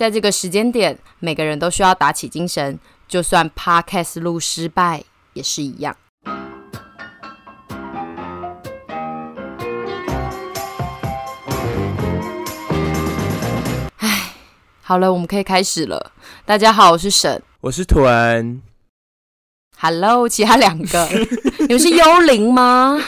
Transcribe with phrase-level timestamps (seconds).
[0.00, 5.94] 在这个时间点，每个人都需要打起精神，就算 Podcast 录失败也是一样。
[13.98, 14.32] 唉，
[14.80, 16.12] 好了，我们可以开始了。
[16.46, 18.62] 大家好，我是沈，我是豚。
[19.76, 21.06] Hello，其他两个，
[21.68, 22.98] 你们是幽灵吗？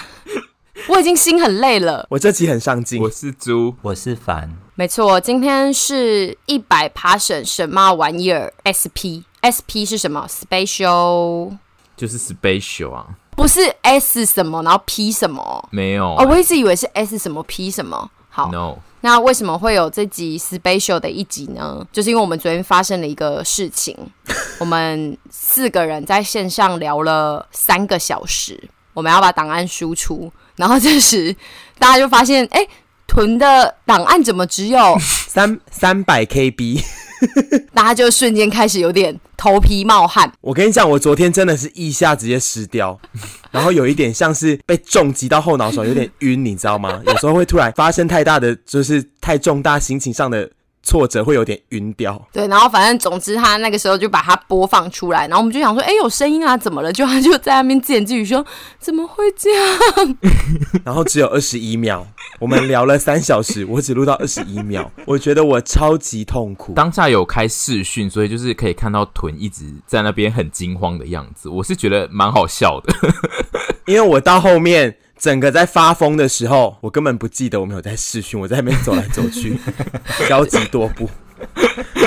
[0.88, 2.06] 我已经心很累了。
[2.08, 3.00] 我这集很上进。
[3.02, 4.50] 我是猪，我是凡。
[4.74, 11.56] 没错，今天是一百趴审什么玩意儿？SP，SP 是什么？Special，
[11.94, 15.68] 就是 Special 啊，不是 S 什么，然后 P 什么？
[15.70, 18.10] 没有哦，我一直以为是 S 什么 P 什么。
[18.30, 18.76] 好，No。
[19.02, 21.86] 那为什么会有这集 Special 的一集呢？
[21.92, 23.94] 就是因为我们昨天发生了一个事情，
[24.58, 30.32] 我们四个人在线上聊了三个小时，我们要把档案输出。
[30.56, 31.34] 然后这时，
[31.78, 32.66] 大家就发现，哎，
[33.06, 34.96] 囤的档案怎么只有
[35.28, 36.82] 三三百 KB？
[37.72, 40.32] 大家就瞬间开始有点头皮冒汗。
[40.40, 42.98] 我跟你讲，我昨天真的是一下直接失掉，
[43.52, 47.00] 然后有一点像是被重击到后脑勺，有点晕，你知道吗？
[47.06, 50.50] 有时候会突然发生太大的，就是太重大心情上的。
[50.82, 56.92] 挫折会有点晕掉，对，然后反正总之他那个时候就把它播放出来，然后我们就想说，哎，有声音啊，怎么了？
[56.92, 58.44] 就他就在那边自言自语说，
[58.80, 60.18] 怎么会这样？
[60.84, 62.06] 然后只有二十一秒，
[62.40, 66.72] 我们聊了三小时，我只录到二十一秒，我觉得我超级痛苦。
[66.74, 72.92] 当下有开视讯，所以就是可以看到豚一直在那边很惊慌的样子，我是觉得蛮好笑的，
[73.86, 74.96] 因为我到后面。
[75.22, 79.56] 整个在发疯的时候，我根本不记得我没有在试训，我在那边走来走去，
[80.28, 81.08] 焦急踱步，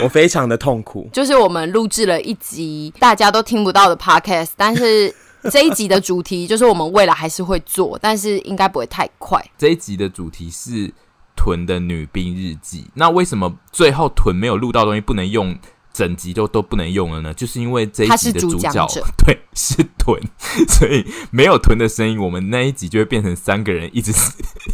[0.03, 1.09] 我非常的痛苦。
[1.13, 5.15] 就是我们录制了一集大家都听不到的 podcast，但是
[5.49, 9.41] 这一集的主题 就是我们未来还是会做，但是应该不会太快。
[9.57, 10.93] 这一集的主题是
[11.37, 12.83] 屯的女兵日记。
[12.95, 15.57] 那为什么最后屯没有录到东西不能用？
[15.95, 20.19] 整集都都不能用了呢，就是因为这一集的主角，他是主讲者， 对，是豚，
[20.67, 24.11] 所以没有豚的声音，我们那一集就会变成三个人一直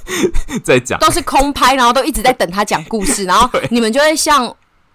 [0.65, 4.51] 在讲，都是空拍，然后都一直在等他讲故事， 然后你们就会像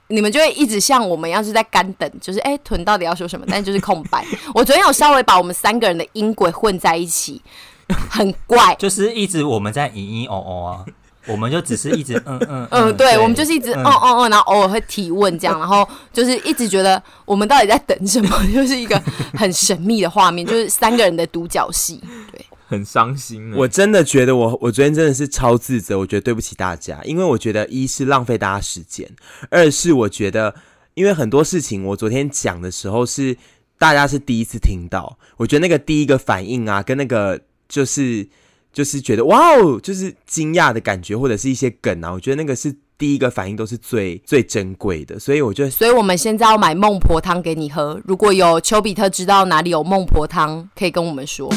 [0.09, 3.47] 你们就会一直像我们一样是在干等，就是哎，豚到底要说什么？
[3.49, 4.25] 但就是空白。
[4.53, 7.41] 我昨天有稍微把我们三个人的音轨混在一起，
[8.11, 10.73] 很怪，就是一直我们在嘤嘤哦哦啊。
[11.26, 18.97] 我们就只是一直嗯嗯 嗯，嗯对，对我们就是一直嗯嗯嗯，然后偶尔会提问这样， 然后就是一直觉得我们到底在等什么， 就是一个
[19.34, 22.00] 很神秘的画面，就是三个人的独角戏，
[22.31, 23.53] 对，很伤心。
[23.54, 29.08] 我真的觉得我我昨天真的是超自责，我觉得对不起大家，因为我觉得一是浪费大家时间，
[29.50, 30.54] 二是我觉得
[30.94, 33.37] 因为很多事情我昨天讲的时候是
[33.78, 38.28] 大家是第一次听到，我觉得那个第一个反应啊，跟那个就是。
[38.76, 47.98] 就是觉得哇哦，就是惊讶的感觉，或者是一些梗啊，我觉得那个是第一个反应，都是最最珍贵的，所以我觉得，所以我们现在要买孟婆汤给你喝。
[48.04, 51.50] 如果有丘比特知道哪里有孟婆汤，可以跟我们说。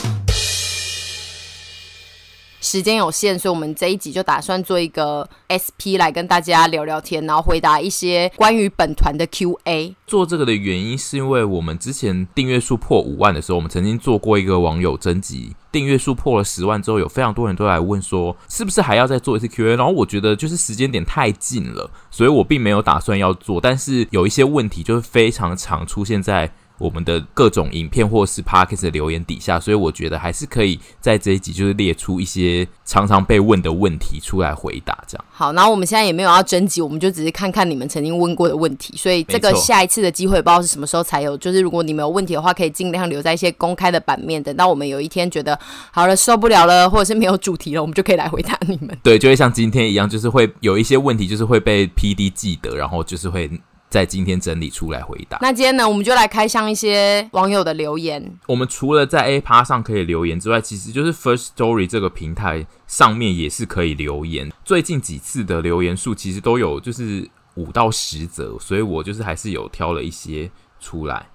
[2.61, 9.93] 时间有限，所以我们这一集就打算做一个 SP 来跟大家聊聊天，然后回答一些关于本团的 QA。
[10.07, 19.75] 做这个的原因是因为我们之前订阅数破五万的时候，我们曾经做过一个网友征集，订阅数破了十万之后，有非常多人都来问说，是不是还要再做一次 QA？
[19.75, 26.51] 然后我觉得就是时间点太近了，所以我并没有打算要做，但是有一些问题就是非常常出现在。
[26.79, 35.25] 我们的各种影片或是 Podcast 的留言底下，所以我觉得还是可以在这一集就是列出一些常常被问的问题出来回答，这样。
[35.29, 41.37] 好，然后我们现在也没有要征集，我们就只是看看你们曾经问过的问题，所以这个下一次的机会不知道是什么时候才有。
[41.37, 45.59] 就是如果你们有问题的话，可以尽量留在一些公开的版面，等到我们有一天觉得
[45.91, 48.97] 好了受不了了，或者是没有主题了，我们就可以来回答你们。
[49.03, 53.49] 对，就会像今天一样，就是会有一些问题，就是会被 PD 记得，然后就是会。
[53.89, 55.39] 在今天整理出来回答。
[55.41, 58.37] 那今天呢，我们就来开箱一些网友的留言。
[58.47, 64.51] 我们除了在 A 趴上可以留言之外，其实就是 First Story 这个平台上面也是可以留言。
[64.63, 71.27] 最近几次的留言数其实都有就是五到十则，所以我就是还是有挑了一些出来。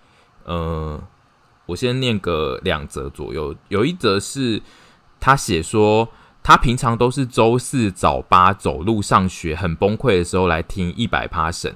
[0.44, 1.02] 呃，
[1.67, 3.55] 我先念个两则左右。
[3.69, 4.62] 有一则是
[5.19, 6.08] 他写说，
[6.43, 11.75] 他平常都是周四早八走路上学，很崩溃的时候来听一百趴审。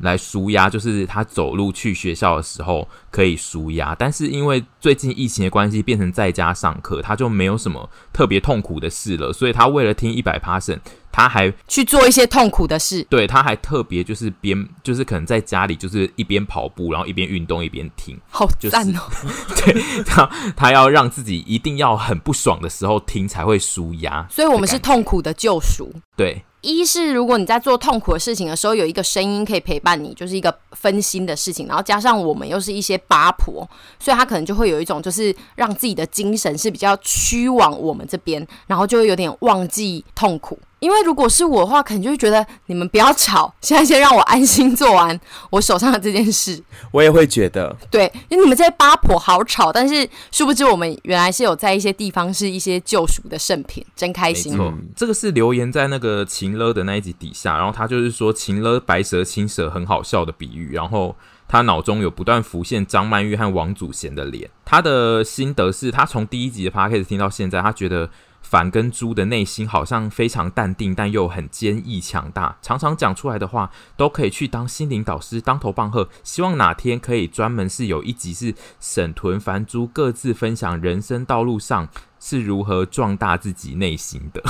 [0.00, 10.78] 来舒压，就是他走路去学校的时候可以舒压，但是因为最近疫情的关系，变成在家上课，他就没有什么特别痛苦的事了，所以他为了听一百 passion，
[11.12, 13.06] 他还去做一些痛苦的事。
[13.10, 19.00] 对，他还特别就是边就是可能在家里就是一边跑步，然后一边运动一边听，好赞哦！
[19.64, 20.26] 对，他
[20.56, 25.92] 他要让自己一定要很不爽的时候听才会舒压，所以我们是痛苦的救赎。
[26.16, 26.42] 对。
[26.62, 31.66] 一是如果你在做痛苦的事情的时候，有一个声音可以陪伴你，就是一个分心的事情。
[31.66, 33.68] 然后加上我们又是一些八婆，
[33.98, 40.58] 所以他可能就会有一种就是让自己的精神是比较趋往我们这边，然后就会有点忘记痛苦。
[40.80, 45.18] 因为如果是我的话，可能就会觉得你们不要吵，现在先让我安心做完
[45.50, 46.60] 我手上的这件事。
[46.90, 54.52] 我也会觉得，对，因为你们这些八婆好吵，但是殊不知我们原来是有在一些地方是一些救赎的圣品，真开心。
[54.52, 61.14] 没错，这个是留言在那个秦勒的那一集底下，然后他就是说秦勒白蛇青蛇很好笑的比喻，然后
[61.46, 64.48] 他脑中有不断浮现张曼玉和王祖贤的脸。
[64.64, 68.08] 他的心得是他从第一集的 podcast 听到现在，他觉得。
[68.42, 76.08] 凡跟猪的内心好像非常淡定，但又很坚毅强大，常常讲出来的话都可以去当心灵导师、当头棒喝。
[76.24, 81.88] 希望哪天可以专门是有一集是沈屯、凡猪各自分享人生道路上
[82.18, 84.42] 是如何壮大自己内心的。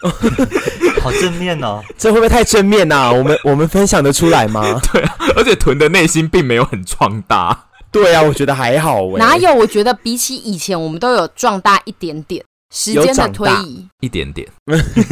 [1.02, 3.10] 好正面哦，这会不会太正面啊？
[3.10, 4.80] 我们我们分享得出来吗？
[4.92, 7.66] 对啊，而且屯的内心并没有很壮大。
[7.90, 9.08] 对啊，我觉得还好。
[9.16, 9.52] 哪有？
[9.54, 12.44] 我觉得比起以前，我们都有壮大一点点。
[12.70, 14.46] 时间的推移一点点，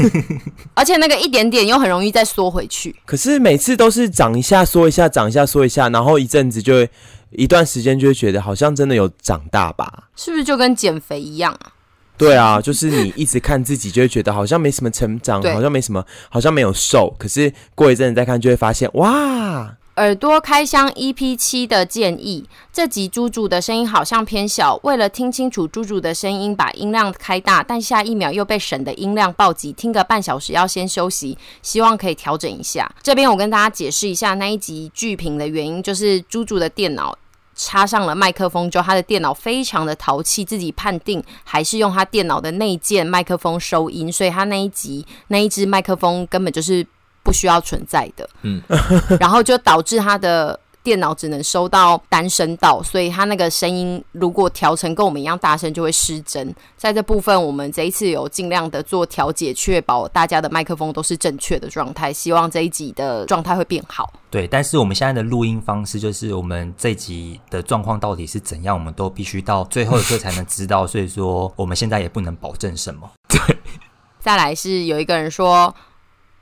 [0.75, 2.95] 而且那个一点点又很容易再缩回去。
[3.05, 6.91] 可是每次都是长一下缩一下，长一下缩一下，然后一阵子就会
[7.31, 10.05] 一段时间就会觉得好像真的有长大吧？
[10.17, 11.73] 是不是就跟减肥一样啊？
[12.19, 17.15] 对啊， 就是你一直看自己就会觉得好像没什么成长，好像没什么，好像没有瘦。
[17.19, 19.77] 可是过一阵子再看就会发现，哇！
[19.97, 32.95] 耳朵开箱 EP 七的建议，这集猪猪的声音好像偏小，为了听清楚猪猪的声音，把音量开大，但下一秒又被省的音量暴击，听个半小时要先休息，希望可以调整一下。
[33.03, 37.17] 这边我跟大家解释一下那一集剧评的原因，就是猪猪的电脑
[37.55, 46.87] 插上了麦克风之后，他的电脑非常的淘气，自己判定还是用他电脑的内建麦克风收音，所以他那一集那一支麦克风根本就是。
[47.27, 48.63] 不需要存在的，嗯，
[49.19, 56.55] 然后就导致他的电脑只能收到单声道，所以他那个声音如果调成跟我们一样大声，就会失真。
[56.77, 62.13] 在这部分，我们这一次有尽量的做调节，确保大家的麦克风都是正确的状态。
[62.13, 64.13] 希望这一集的状态会变好。
[64.31, 70.87] 对，但是我们现在的录音方式就是，我们这一集的状况到底是怎样，我们都必须到最后一刻才能知道。
[70.87, 73.11] 所以说，我们现在也不能保证什么。
[73.29, 73.41] 对，
[74.21, 75.75] 再来是有一个人说。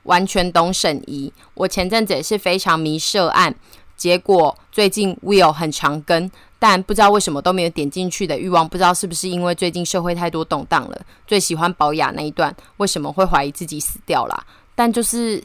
[0.05, 3.53] 完全懂沈怡，我前阵子也是非常迷涉案，
[3.95, 11.01] 结果最近 Will 很常跟，但不知道为什么都没有点进去的欲望，不知道是不是因为最近社会太多动荡了。
[11.27, 14.45] 最喜欢保雅那一段，为什么会怀疑自己死掉啦？
[14.73, 15.43] 但就是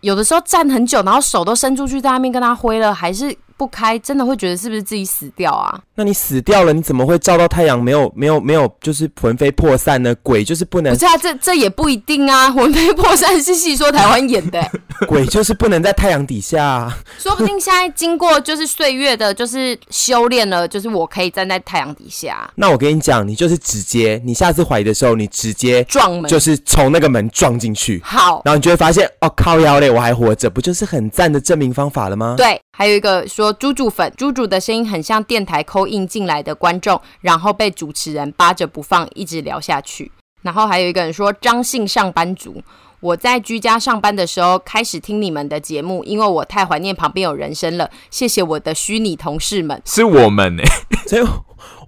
[0.00, 3.36] 有的时候站很久，然后手都伸出去在那边跟他挥了，还是。
[3.56, 5.80] 不开，真的会觉得是不是自己死掉啊？
[5.94, 10.14] 那你死掉了，你怎么会照到太阳没有没有没有就是魂飞魄散呢？
[10.22, 12.50] 鬼就是不能，不是啊，这这也不一定啊。
[12.50, 14.62] 魂飞魄散是戏说台湾演的，
[15.08, 16.98] 鬼就是不能在太阳底下啊。
[17.18, 22.50] 说不定现在经过就是岁月的，就是修炼了，就是我可以站在太阳底下。
[22.54, 28.00] 那我跟你讲，你就是直接，你下次怀疑的时候，你直接撞门，就是从那个门撞进去。
[28.04, 32.34] 好，然后你就会发现，哦，靠腰嘞，我还活着，不就是很赞的证明方法了吗？
[32.36, 32.60] 对。
[32.78, 40.10] 还有一个说猪猪粉，猪猪的声音很像电台 call in 进来的观众，然后被主持人扒着不放，一直聊下去。
[40.42, 42.62] 然后还有一个人说张姓上班族，
[43.00, 47.90] 我在居家上班的时候开始听你们的节目，因为我太怀念旁边有人声了。
[48.10, 50.68] 谢谢我的虚拟同事们，是我们呢、欸，
[51.08, 51.26] 所以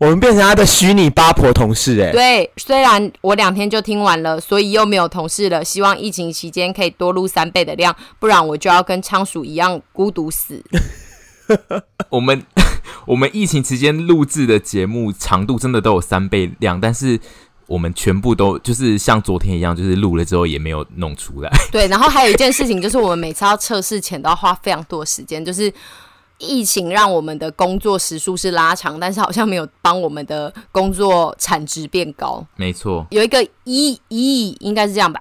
[0.00, 2.12] 我们变成他的虚拟八婆同事哎、欸。
[2.12, 5.64] 对，虽然我两天就听完了，所以又没有同事了。
[5.64, 10.60] 希望疫情期间可以多录三倍的量，不然我就要跟仓鼠一样孤独死。
[12.10, 12.42] 我们
[13.06, 17.18] 我们疫情期间录制的节目长度真的都有三倍量，但是
[17.66, 21.50] 我们全部都就是像昨天一样，就是录了之后也没有弄出来。
[21.70, 25.72] 对，然后还有一件事情就是，我们每次要测试前都要花非常多的时间，就是。
[26.40, 32.46] 疫情让我们的工作时数是拉长，但是好像没有帮我们的工作产值变高。
[32.54, 35.20] 没错，有一个一一应该是这样吧。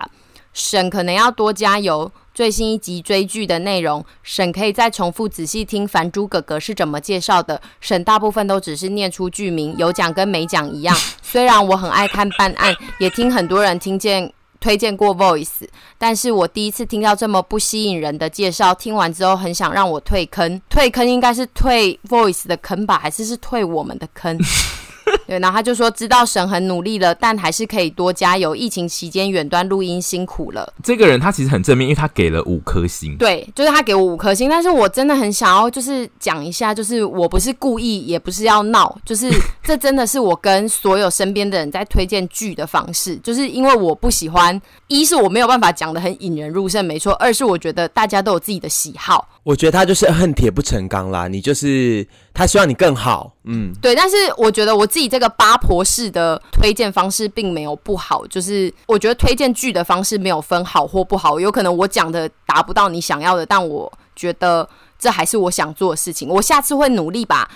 [0.54, 2.12] 省可能要多加油。
[2.38, 7.60] 最新一集追剧的内容，沈可以再重复仔细听凡猪哥哥是怎么介绍的。
[7.82, 10.96] 沈大部分都只是念出剧名，有讲跟没讲一样。
[11.24, 14.32] 虽然我很爱看办案，也听很多人听见。
[14.60, 15.68] 推荐过 Voice，
[15.98, 20.62] 但是我第一次听到这么不吸引人的介绍，听完之后很想让我退坑。
[20.70, 24.38] 退坑应该是退 Voice 的坑吧，还是是退我们的坑？
[25.28, 28.56] 对，然后他就说知道神很努力了，但还是可以多加油。
[28.56, 30.74] 疫情期间远端录音辛苦了。
[30.82, 33.16] 这个人他其实很正面，因为他给了五颗星。
[33.18, 39.30] 对，就是他给我五颗星，但是我真的很想要就是讲一下，就是我不是故意，也不是要闹，就是
[39.62, 49.28] 这真的是我跟所有身边的人在推荐剧的方式，就是因为我不喜欢，一是我没有办法讲的很引人入胜，没错；二是我觉得大家都有自己的喜好。
[49.44, 52.06] 我觉得他就是恨铁不成钢啦，你就是
[52.38, 53.96] 他希望你更好，嗯，对。
[53.96, 66.30] 但是我觉得我自己这个八婆式的推荐方式并没有不好，就是我觉得推荐剧的方式没有分好或不好，有可能我讲的达不到你想要的，但我觉得这还是我想做的事情。
[66.30, 67.50] 我下次会努力把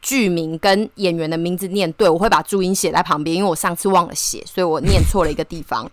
[0.00, 5.90] 剧名跟演员的名字念对，我会把注音写在旁边，因为我上次忘了写，所以我念错了一个地方。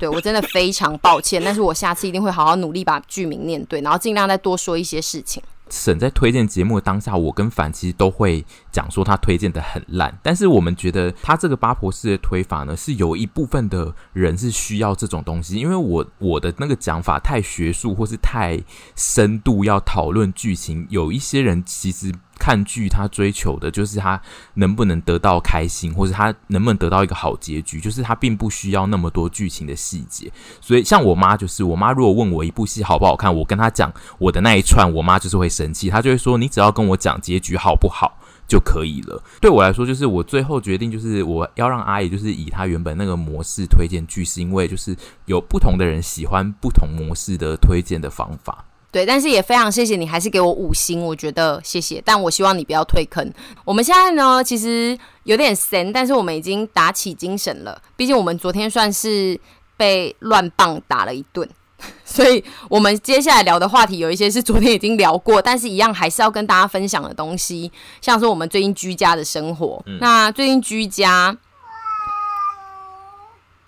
[0.00, 5.40] 对，我真的非常抱歉，但是我下次一定会好好努力把剧名念对，然后尽量再多说一些事情。
[5.70, 18.62] 沈在推荐节目的当下，我跟凡其实都会讲说他推荐的很烂，但是我们觉得他这个八婆式的推法呢，是有一部分的人是需要这种东西，因为我我的那个讲法太学术或是太
[18.94, 22.12] 深度，要讨论剧情，有一些人其实。
[22.44, 24.20] 看剧，他追求的就是他
[24.52, 30.30] 能不能得到开心，或者他能不能得到一个好结局，就是他并不需要那么多剧情的细节。
[30.60, 48.66] 所以，像我妈就是，我妈如果问我一部戏好不好看，我跟她讲我的那一串，我妈就是会生气，她就会说：“你只要跟我讲结局好不好就可以了。”对我来说，就是我最后决定，就是我要让阿姨就是以她原本那个模式推荐剧，是因为就是有不同的人喜欢不同模式的推荐的方法。
[48.94, 52.00] 对，但是也非常谢谢你，还是给我五星，我觉得谢谢。
[52.04, 53.28] 但我希望你不要退坑。
[53.64, 57.82] 我们现在呢，其实有点神，但是我们已经打起精神了。
[57.96, 59.36] 毕竟我们昨天算是
[59.76, 61.48] 被乱棒打了一顿，
[62.06, 69.82] 所以我们接下来聊的话题有一些是昨天已经聊过，但是一样还是要跟大家分享的东西，像是我们最近居家的生活。
[69.86, 71.36] 嗯、那最近居家，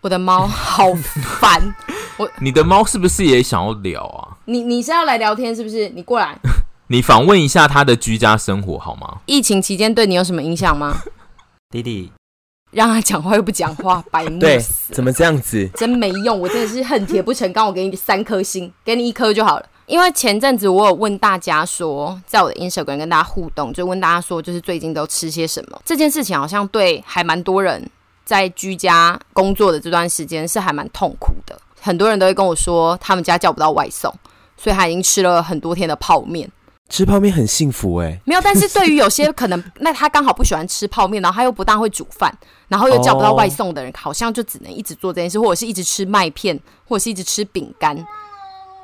[0.00, 0.92] 我的猫好
[1.40, 1.74] 烦。
[2.18, 4.36] 我你的猫是不是也想要聊啊？
[4.46, 5.88] 你你是要来聊天是不是？
[5.90, 6.38] 你过来，
[6.88, 9.18] 你访问一下他的居家生活好吗？
[9.26, 10.96] 疫情期间对你有什么影响吗？
[11.70, 12.10] 弟弟，
[12.70, 14.58] 让他讲话又不讲话， 白目对，
[14.92, 15.68] 怎么这样子？
[15.74, 17.66] 真没用，我真的是恨铁不成钢。
[17.66, 19.66] 我给你三颗星，给你一颗就好了。
[19.86, 25.80] 因为前阵子我有问大家说，在我的 Instagram 跟大家互动，就问大家说，就是最近都吃些什么？
[25.84, 27.88] 这件事情好像对还蛮多人
[28.26, 31.58] 在居家工作的这段时间是还蛮痛苦的。
[31.80, 34.12] 很多人都会跟我说，他们家叫不到外送，
[34.56, 36.50] 所以他已经吃了很多天的泡面。
[36.88, 38.40] 吃泡面很幸福哎、欸，没有。
[38.40, 42.32] 但是对于有些可能，那他刚好不喜欢吃泡面，然后他又不大会煮饭，
[42.68, 47.96] 然后又叫不到外送的人，好像就只能一直做这件事，或者是一直吃麦片，或者是一直吃饼干。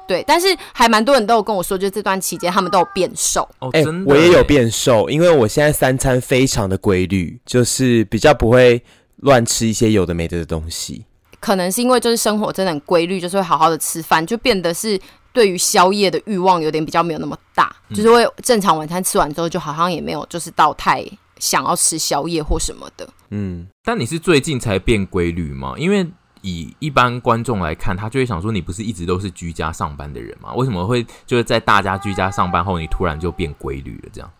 [0.09, 3.49] 对，但是还蛮多人都有跟我说，就这段期间他们都有变瘦。
[3.61, 8.83] 哦，真的、欸，我也有变瘦，因为我现在三餐非常的规律，就是比较不会
[9.23, 11.05] 乱吃一些有的没的的东西。
[11.41, 14.97] 可能是因为就是生活真的很规律，就是会好好的吃饭，就变得是
[15.33, 21.05] 对于宵夜的欲望有点比较没有那么大，嗯、就是会正常晚餐吃完之后，就好像也没有就是到太
[21.41, 23.09] 想要吃宵夜或什么的。
[23.31, 25.75] 嗯，但你是最近才变规律吗？
[25.77, 26.07] 因为
[26.43, 30.55] 以一般观众来看，他就会想说，你不是一直都是居家上班的人吗？
[30.55, 34.11] 为什么会就是在大家居家上班后，你突然就变规律了？
[34.13, 34.31] 这样？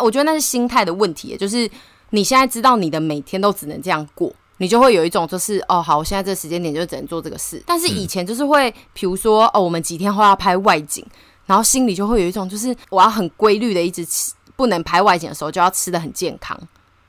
[0.00, 1.68] 我觉得那是心态的问题，就是
[2.10, 4.32] 你现在知道你的每天都只能这样过。
[4.58, 7.62] 你就会有一种就是哦，好，我现在这个时间点就只能做这个事。
[7.66, 11.04] 但是以前就是会，比如说哦，我们几天后要拍外景，
[11.44, 16.58] 然后心里就会有一种就是我要很规律的一直吃，不能拍外景的时候就要吃的很健康，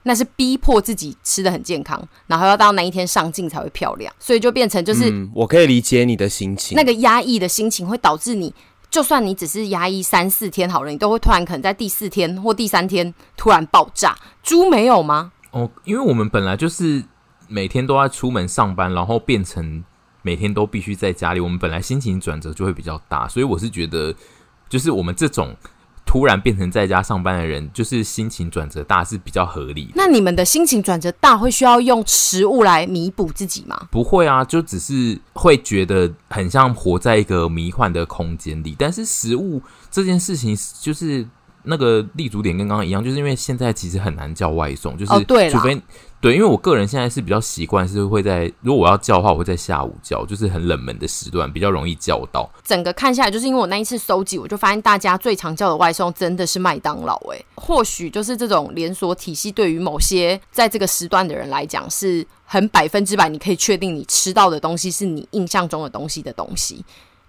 [0.04, 8.54] 那是逼迫自己吃的很健康，然后要到那一天上镜才会漂亮，所以就变成就是，嗯，我可以理解你的心情，那个压抑的心情会导致你，
[8.92, 14.18] 就算你只是压抑三四天好了，你都会突然可能在第四天或第三天突然爆炸。
[14.48, 15.34] 猪没有吗？
[15.52, 17.04] 哦，因为我们本来就是。
[17.50, 19.82] 每天都要出门上班，然后变成
[20.22, 21.40] 每天都必须在家里。
[21.40, 24.14] 我们本来心情转折就会比较大，所以我是觉得，
[24.68, 25.56] 就是我们这种
[26.06, 29.92] 突然变成在家上班的人，就是心情转折大是比较合理的。
[29.96, 33.88] 那你们的心情转折大会需要用食物来弥补自己吗？
[33.90, 38.76] 不会啊，就只是会觉得很像活在一个迷幻的空间里。
[38.78, 41.26] 但是食物这件事情，就是
[41.68, 45.12] 那个立足点跟刚刚一样，就是因为现在其实很难叫外送，就是
[45.52, 45.82] 除非。
[46.20, 52.50] 对，因为我个人现在是比较习惯，是会在如果我要叫的话，我会在下午叫，就是很冷门的时段，比较容易叫到。
[52.64, 57.16] 整个看下来，就是因为我那一次收集，我就发现大家最常叫的外送真的是麦当劳。
[57.32, 66.84] 诶，或许就是这种连锁体系，对于某些在这个时段的人来讲，是很百分之百，你可以确定你吃到的东西是你印象中的东西的东西。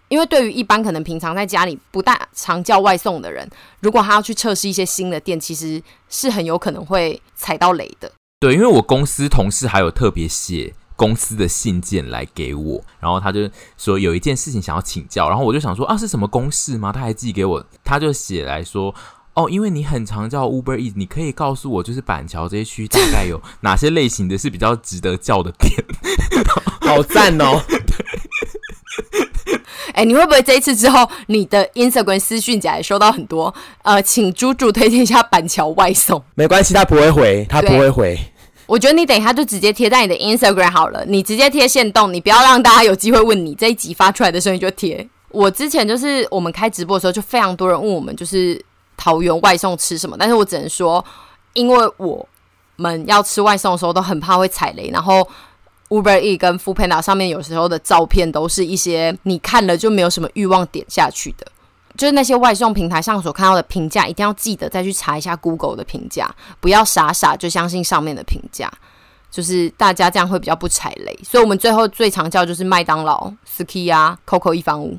[0.09, 3.49] 因为对于一般可能平常在家里不大常叫外送的人，
[3.81, 8.11] 如果他要去测试一些新的店，其实是很有可能会踩到雷的。
[8.41, 16.93] 对，因为我公司同事还有特别写公司的信件来给我，然后他就说有一件事情想要请教，然后我就想说啊，是什么公事吗？
[16.93, 18.95] 他还寄给我，他就写来说
[19.35, 25.73] 哦，因为你很常叫 Uber Eats，你可以告诉我，就是板桥这些区大概有哪些类型的是比较值得叫的店？
[26.81, 27.61] 好赞哦！
[29.99, 33.53] 哎、欸，你会不会这一次之后，你的 Instagram 私讯夹也收到很多？
[33.83, 36.23] 呃，请猪猪推荐一下板桥外送。
[36.37, 38.17] 没关系，他不会回，他不会回。
[38.67, 43.57] 我觉得你等一下就直接贴在你的 Instagram 好了，你直接贴限动，你不要让大家有机会问你。
[43.57, 45.05] 这一集发出来的时候你就贴。
[45.31, 48.65] 我之前就是我们开直播的时候，就非常多人问我们，就是
[48.97, 51.05] 桃园外送吃什么，但是我只能说，
[51.55, 52.25] 因为我
[52.77, 55.29] 们要吃外送的时候都很怕会踩雷，然后。
[55.89, 61.47] Uber E 跟 Foodpanda 上面有时候的照片都是一些你看了就没有什么欲望点下去的，
[61.97, 68.71] 就是那些外送平台上所看到的评价，一定要记得再去查一下 Google 的评价，不要傻傻就相信上面的评价，
[69.31, 71.19] 就是大家这样会比较不踩雷。
[71.23, 74.99] 所以我们最后最常叫就是麦当劳、Ski 啊、Coco 一房屋。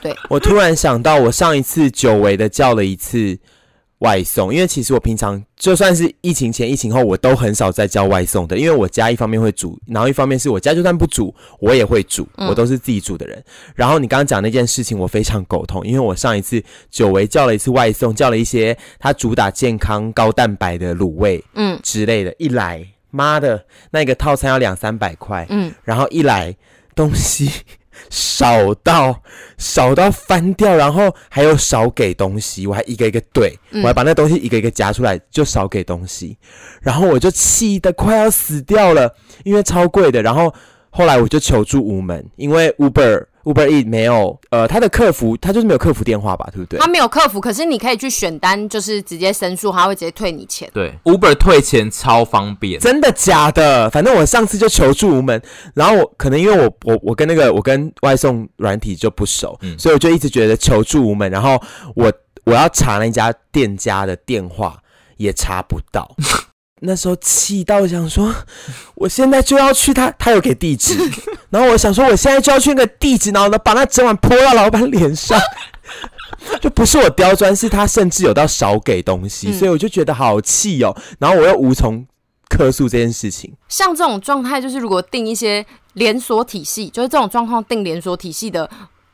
[0.00, 3.38] 对，我突然想到，我上一次久违的叫了一次。
[4.02, 8.58] 外送，因为其实我平常就算是疫情前、疫情后，我都很少在叫外送的。
[8.58, 13.38] 因为我家一方面会煮，然后一方面是我家就算不煮，我也会煮，我都是自己煮的人。
[13.38, 13.44] 嗯、
[13.76, 26.56] 然后你刚刚讲那件事情，我非常苟同，因为我上一次久违叫了一次外送，叫了一些他主打健康、高蛋白的卤味，嗯之类的，一来妈的，那个套餐要两三百块，嗯，然后一来
[26.96, 27.50] 东西。
[28.10, 29.22] 少到
[29.58, 36.36] 少到翻掉，然后还有少给东西，我还一个一个对，我还把那东西一个一个夹出来，就少给东西，
[36.80, 40.54] 然后我就气得快要死掉了，因为超贵的，然后
[40.90, 43.26] 后来我就求助无门，因为 Uber。
[43.44, 46.78] Uber Eats 没有，呃，他的客服他就是没有客服电话吧，对不对？
[46.78, 50.70] 他没有客服，可是你可以去选单，就是直接申诉，他会直接退你钱。
[50.72, 53.90] 对，Uber 退钱超方便，真的假的？
[53.90, 55.42] 反正我上次就求助无门，
[55.74, 61.60] 然后我可能因为我我我跟那个我跟外送软体就不熟，嗯，所以我就一直觉得求助无门，然后
[61.96, 62.12] 我
[62.44, 64.78] 我要查那家店家的电话
[65.16, 66.14] 也查不到。
[66.84, 68.34] 那时候气到想说，
[68.94, 70.94] 我现在就要去他，他有给地址，
[71.50, 75.40] 然后我想说，我现在就要去那个地址，然后呢，把那整碗泼到老板脸上，
[76.60, 82.04] 就不是我刁钻，是他甚至有到少给东西，嗯、所以我就觉得好气哦，然后我又无从
[82.48, 83.52] 客诉这件事情。
[83.68, 85.64] 像这种状态，就是如果定一些
[85.94, 88.68] 连锁体系，就是这种状况定连锁体系的。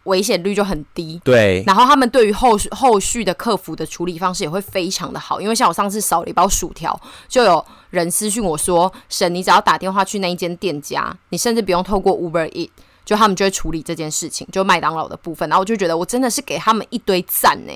[0.09, 1.63] 危险率就很低，对。
[1.67, 12.71] 然后他们对于后续后续的客服的处理方式也会非常的好，因为像我上次少了一包薯条，就有人私讯我说：“沈，你只要打电话去那一间店家，你甚至不用透过 Uber Eat，
[13.05, 17.73] 就他们就会处理这件事情，就麦当劳的部分。”然后我就觉得我真的是给他们一堆赞呢。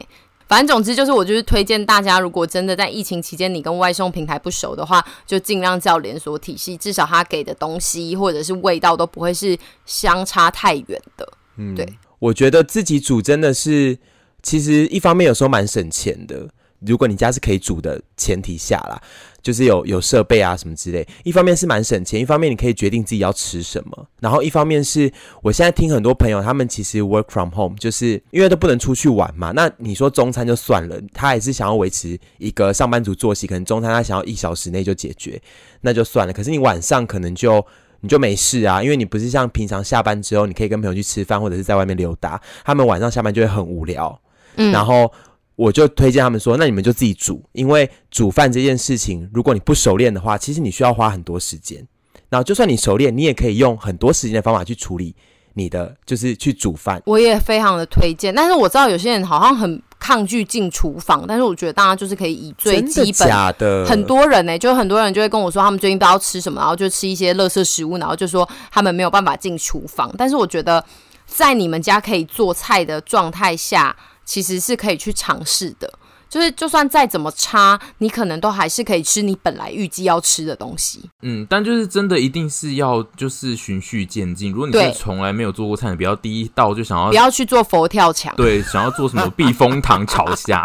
[0.49, 11.27] 反正总之就是，我就是推荐大家，如果真的在疫情期间你跟外送平台不熟的话，就尽量叫连锁体系，至少他给的东西或者是味道都不会是相差太远的。
[11.57, 11.87] 嗯，对。
[12.23, 13.99] 我觉得自己煮真的是，
[14.45, 16.49] 其实一方面有时候蛮省钱的。
[16.79, 19.01] 如果你家是可以煮的前提下啦，
[19.41, 24.07] 就是有有设备啊什么之类，一方面是蛮省钱，一方面你可以决定自己要吃什么。
[24.21, 25.11] 然后一方面是
[25.43, 29.51] 我现在听很多朋友，他们其实 work from home，就是因为都不能出去玩嘛。
[29.51, 35.41] 那你说中餐就算了，他还是想要维持一个上班族作息，可能中餐他想要一小时内就解决，
[35.81, 36.33] 那就算了。
[36.33, 37.65] 可是你晚上可能就。
[38.03, 42.39] 你就没事啊，因为你不是像平常下班之后，你可以跟朋友去吃饭，或者是在外面溜达。
[42.65, 44.21] 他们晚上下班就会很无聊，
[44.57, 45.11] 嗯，然后
[45.57, 51.87] 我就推荐他们说，那你们就自己煮，因为煮饭这件事情，如果你不熟练的话，其实你需要花很多时间。
[52.29, 55.15] 然后就算你熟练，你也可以用很多时间的方法去处理
[55.55, 57.01] 你的，就是去煮饭。
[57.07, 59.81] 我也非常的推荐，但是我知道有些人好像很。
[60.03, 63.87] 抗拒进厨房，但是我觉得大家就是可以以最基本。
[63.87, 70.13] 很多人呢、欸，就很多人就会跟我说，他们最近不知道吃什么，然后就吃一些垃圾食物，然后就说他们没有办法进厨房。
[70.19, 70.85] 但是我觉得，
[71.25, 75.89] 在你们家可以做菜的状态下，其实是可以去尝试的。
[76.33, 81.03] 就是，就算再怎么差，你可能都还是可以吃你本来预计要吃的东西。
[81.21, 84.51] 嗯，但就是真的一定是要就是循序渐进。
[84.51, 90.65] 如果你是从来没有做过菜，不要第一道就想要不要去做佛跳墙，对，想要做什么 避风塘炒虾，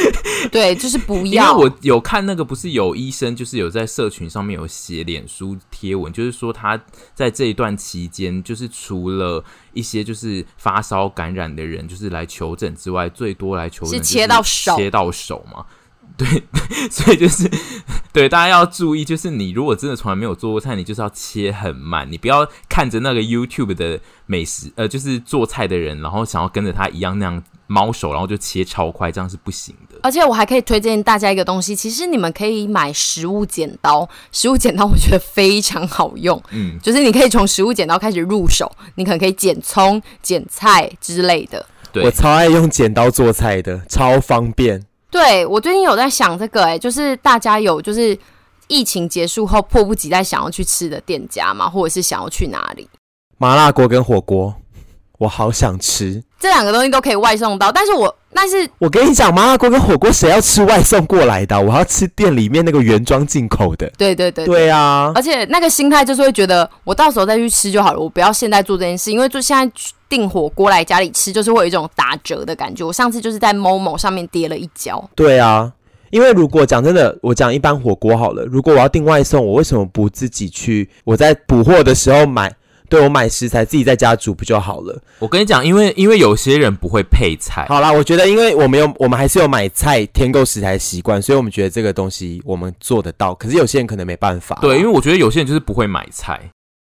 [0.50, 1.52] 对，就是不要。
[1.52, 6.80] 因为我有看那个，不是有医生就是有在社群上面有写脸书贴文，就是说他
[7.14, 9.44] 在这一段期间，就是除了。
[9.72, 15.64] 一些就是发烧感染的人，就是来求诊之外，最多来求诊是切到手，切到手嘛？
[16.14, 16.26] 对，
[16.90, 17.50] 所以就是
[18.12, 29.91] 对大家要注意，就是你如果真的从来没有做过菜，你就是要切很慢，你不要看着那个 YouTube 的美食，呃，就是做菜的人，然后想要跟着他一样那样猫手，然后就切超快，这样是不行的。
[30.02, 41.64] 而且我还可以推荐大家一个东西，其实你们可以买食物剪刀，食物剪刀我觉得非常好用，嗯，就是你可以从食物剪刀开始入手，你可能可以剪葱、剪菜之类的。
[41.92, 44.84] 对，我超爱用剪刀做菜的，超方便。
[45.10, 48.18] 对，我最近有在想这个、欸，哎，就是大家有就是
[48.66, 52.88] 疫情结束后迫不及待想要去吃的店家嘛，或者是想要去哪里？
[53.38, 54.54] 麻辣锅跟火锅。
[55.18, 61.60] 我好想吃这两个东西都可以外送到，但是我但是我跟你讲，麻辣锅跟火锅谁要吃外送过来的？
[61.60, 63.88] 我要吃店里面那个原装进口的。
[63.96, 65.12] 对对对，对啊！
[65.14, 69.72] 而且那个心态就是会觉得，我到时候再去吃就好了，我不要现在做这件事，因为就现在
[70.08, 72.84] 订火锅来家里吃，就是会有一种打折的感觉。
[72.84, 75.08] 我上次就是在 Momo 上面跌了一跤。
[75.14, 75.70] 对啊，
[76.10, 80.90] 因为如果讲真的，我讲一般火锅好了，如果我要订外送，我为什么不自己去？
[81.04, 82.52] 我在补货的时候买。
[82.88, 85.00] 对，我买食材自己在家煮不就好了？
[85.18, 87.64] 我跟你讲，因为因为有些人不会配菜。
[87.68, 93.34] 好啦，我觉得因为我们有我们还是有买菜添购食材习惯，所以我们觉得这个东西我们做得到。
[93.34, 94.58] 可是有些人可能没办法。
[94.60, 96.40] 对，因为我觉得有些人就是不会买菜，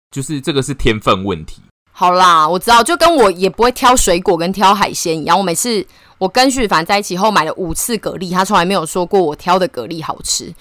[0.10, 1.62] 就是这个是天分问题。
[1.92, 5.38] 好啦，我知道，就跟我也不会挑水果跟挑海鲜一样。
[5.38, 5.86] 我每次
[6.18, 10.52] 我跟许凡在一起后买了五次蛤蜊，他从来没有说过我挑的蛤蜊好吃。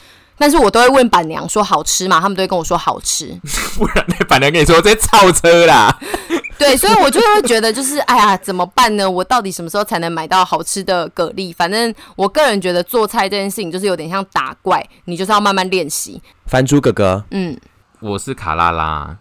[0.43, 2.21] 但是我都会问板娘说好吃吗？
[2.21, 3.27] 他们都会跟我说好吃，
[3.79, 5.97] 不然那板娘跟你说这超车啦。
[6.59, 9.09] 对，所以我就会觉得就是哎呀，怎么办呢？
[9.09, 11.55] 我到底什么时候才能买到好吃的蛤蜊？
[11.55, 16.21] 反正我个人觉得做菜这件事情就是有点像打怪，你就是要慢慢练习。
[16.47, 17.57] 凡猪哥哥，嗯，
[18.01, 19.17] 我是卡拉拉，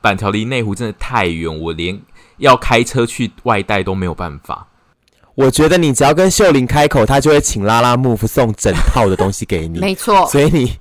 [0.00, 2.00] 板桥离内湖真的太远，我连
[2.38, 4.68] 要开车去外带都没有办法。
[5.36, 9.78] 我觉得你只要跟秀玲开口，他就会请拉拉 move 送整套的东西给你。
[9.80, 10.72] 没错，所以你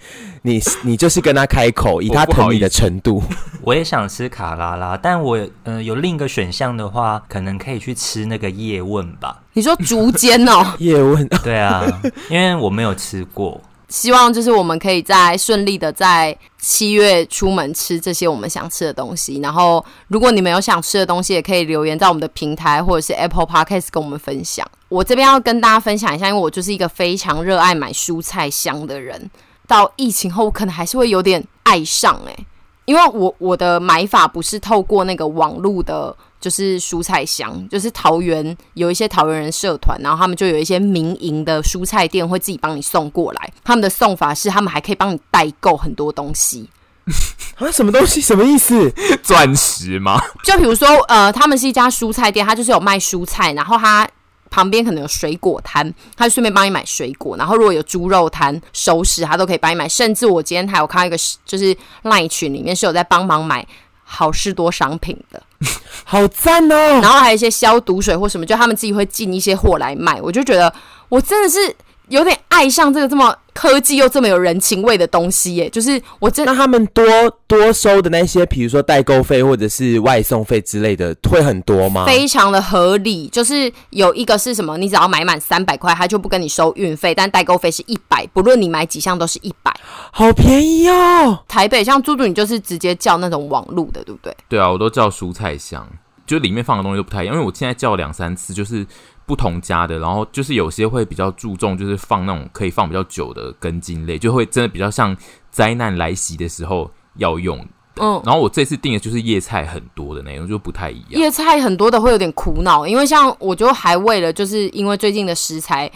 [0.43, 3.21] 你你就是跟他开口，以他疼你的程度。
[3.61, 9.41] 我， 我也想吃卡拉拉，但我嗯、呃、有另一个选项的话，可能可以去吃那个叶问吧。
[9.51, 10.73] 你说竹间哦？
[10.79, 11.27] 叶问？
[11.43, 11.85] 对啊，
[12.29, 13.61] 因为我没有吃过。
[13.87, 19.39] 希望就是我们可以在顺利的在七月出门吃这些我们想吃的东西。
[19.41, 24.65] 然后，如果你们有想吃的东西，也可以留言在我们的平台或者是 Apple Podcast 跟我们分享。
[24.89, 29.29] 我这边要跟大家分享一下，因为我就是一个非常热爱买蔬菜箱的人。
[29.67, 32.45] 到疫情后，我可能还是会有点爱上诶、
[32.85, 36.15] 因为我我的买法不是透过那个网络的。
[36.45, 43.51] 就是蔬菜箱，就是桃园有一些桃园人社团，然后他们就有一些民营的蔬菜店会自己帮你送过来。
[43.63, 46.69] 他们的送法是，他们还可以帮你代购很多东西。
[47.57, 48.21] 啊，什么东西？
[48.21, 48.93] 什么意思？
[49.23, 50.21] 钻石吗？
[50.43, 54.07] 就比如说，呃，他们是一家蔬菜店，他就是有卖蔬菜，然后他
[54.51, 57.35] 旁边可能有水果摊，他就顺便帮你买水果。
[57.37, 59.89] 然后如果有猪肉摊、熟食，他都可以帮你买。
[59.89, 63.67] 甚至我今天还有看到一个，就是赖群里面是有在帮忙买
[64.05, 65.41] 好事多商品的。
[66.05, 66.99] 好赞哦！
[67.01, 70.21] 然后还有一些消毒水或什么，就他们自己会进一些货来卖。
[70.21, 70.71] 我就觉得
[71.09, 71.75] 我真的是
[72.09, 75.69] 有点爱上这个这么科技又这么有人情味的东西耶。
[75.69, 77.03] 就是我真的，那他们多
[77.47, 82.05] 多收的那些，比如说代购费或者是外送费之类的，会很多吗？
[82.05, 83.27] 非常的合理。
[83.27, 89.73] 就是有一个是什么，你只要买满三百块，他就不跟你收运费，但代购费是一百，不论你买几项都是一百，
[90.11, 91.39] 好便宜哦。
[91.47, 94.35] 台北像猪猪，你就是直接叫那种网路的，对不对？
[94.47, 95.87] 对啊，我都叫蔬菜箱。
[96.25, 98.83] 就里面放的东西都不太一样，因为我现在叫两三次，就是
[99.25, 105.15] 不同家的，然后就是有些会比较注重，就是放那种可以放比较久的根茎类，就会真的比较像
[105.49, 107.57] 灾难来袭的时候要用。
[107.97, 111.21] 嗯，然后我这次订的就是叶菜很多的那种，就不太一样。
[111.21, 115.89] 叶菜很多的会有点苦恼，因为像我就还为了就是因为最近的食材，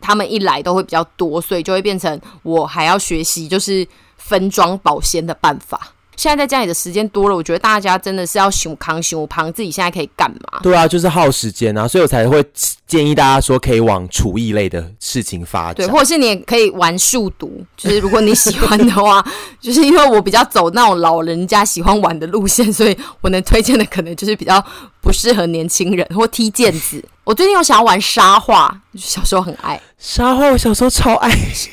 [0.00, 5.93] 他们一来都会比较多，所以就会变成我还要学习就是分装保鲜的办法。
[6.16, 10.60] 现在在家里的时间多了，我觉得大家真的是要熊扛熊胖，自己现在可以干嘛？
[10.62, 12.44] 对啊，就是耗时间啊，所以我才会
[12.86, 19.24] 建议大家说可以往厨艺类的事情发展，对，或者是你也可以玩数独，就是如果你喜欢的话，
[19.60, 24.64] 就是因为我比较走那种老人家喜欢玩的路线，所以我能推荐的可能就是比较
[25.00, 27.04] 不适合年轻人或踢毽子。
[27.24, 31.30] 我最近有想要玩沙画，小时候很爱沙画，我小时候超爱，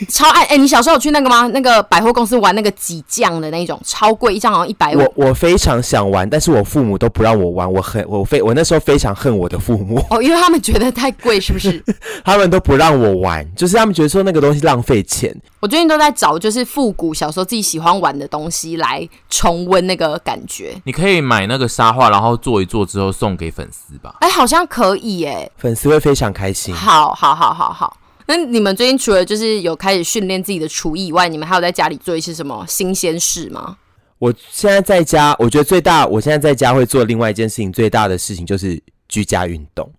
[0.08, 0.44] 超爱。
[0.44, 1.46] 哎、欸，你小时候有去那个吗？
[1.48, 5.00] 那个百货公司玩那个几将的那种，超贵，一张好像一百五。
[5.00, 11.84] 我我非常想玩，但是我父母都不让我玩，我很我非我那时候非常恨我的父母哦，因为他们觉得太贵，是不是？
[12.24, 15.36] 他们都不让我玩，就是他们觉得说那个东西浪费钱。
[15.60, 20.74] 我最近都在找，就是复古小时候自己喜欢玩的东西来重温那个感觉。
[20.86, 24.16] 你可以买那个沙画，然后做一做之后送给粉丝吧。
[24.22, 25.51] 哎、欸，好像可以耶。
[25.58, 26.73] 粉丝会非常开心。
[26.73, 27.97] 好，好，好，好，好。
[28.27, 33.75] 那你们最近除了就是有开始训练自己的厨艺以外，你们还有在家里做一些什么新鲜事吗？
[34.19, 39.91] 我现在在家，我觉得最大，我现在在家会做另外一件事情，最大的事情就是居家运动。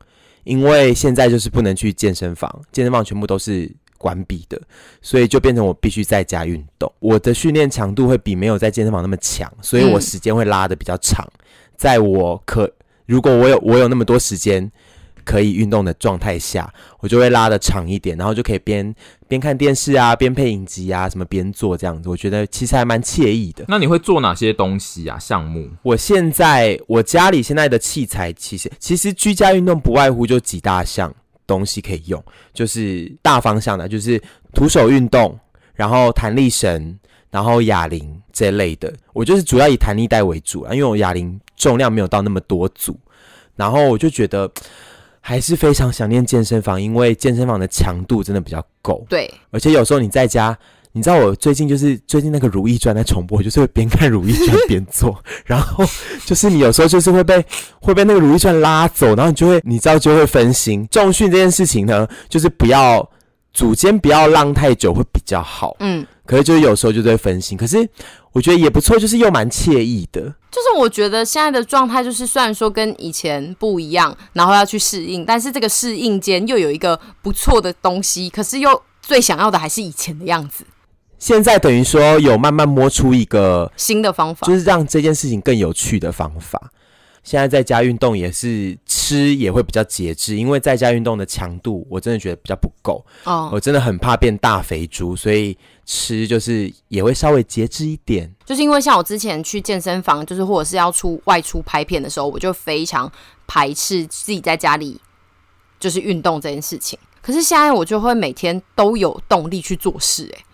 [0.44, 4.58] 因为现在就是不能去健身房，健身房全部都是关闭的，
[5.02, 6.90] 所以就变成我必须在家运动。
[7.00, 11.22] 我的训练强度会比没有在健身房那么强，所以我时间会拉的比较长。
[11.26, 11.44] 嗯、
[11.76, 12.70] 在我可
[13.04, 14.72] 如果我有我有那么多时间。
[15.24, 18.94] 可以运动的状态下，我就会拉的长一点，然后就可以边
[19.28, 22.08] 边看电视啊，边配影集啊，什么边做这样子。
[22.08, 23.64] 我觉得其实还蛮惬意的。
[23.68, 25.18] 那你会做哪些东西啊？
[25.18, 25.68] 项目？
[25.82, 31.12] 我现在我家里现在的器材，其实其实居家运动不外乎就几大项
[31.46, 34.20] 东西可以用，就是大方向的，就是
[34.52, 35.38] 徒手运动，
[35.74, 36.98] 然后弹力绳，
[37.30, 38.92] 然后哑铃这类的。
[39.12, 42.98] 我就是主要以弹力带为主啊，因为我哑铃重量没有到那么多组，
[43.56, 44.50] 然后我就觉得。
[45.24, 49.06] 还是非常想念健身房，因为健身房的强度真的比较够。
[49.08, 50.58] 对，而且有时候你在家，
[50.90, 55.84] 你知道我最近就是最近那个《如懿传》在重播，就是会边看《如懿传》边做， 然后
[56.26, 57.42] 就是你有时候就是会被
[57.80, 60.86] 会被那个《如懿传》拉走，然后你就会你知道就会分心。
[60.90, 63.08] 重训这件事情呢，就是不要
[63.52, 65.76] 组间不要浪太久会比较好。
[65.78, 67.88] 嗯，可是就是有时候就会分心，可是
[68.32, 70.34] 我觉得也不错，就是又蛮惬意的。
[70.52, 80.64] 就是我觉得现在的状态，就是虽然说跟以前不一样，然后要去适应，但是这个适应间又有一个不错的东西，可是又最想要的还是以前的样子。
[81.18, 86.70] 现在等于说有慢慢摸出一个新的方法，就是让这件事情更有趣的方法。
[87.22, 98.30] 现在在家运动也是吃也会比较节制，因为在家运动的强度我真的觉得比较不够哦，我真的很怕变大肥猪，所以吃就是也会稍微节制一点。
[98.44, 103.10] 就是因为像我之前去健身房，就是或者是要出外出拍片的时候，我就非常
[103.46, 105.00] 排斥自己在家里
[105.78, 106.98] 就是运动这件事情。
[107.20, 110.44] 可是现在我就会每天都有动力去做事，欸，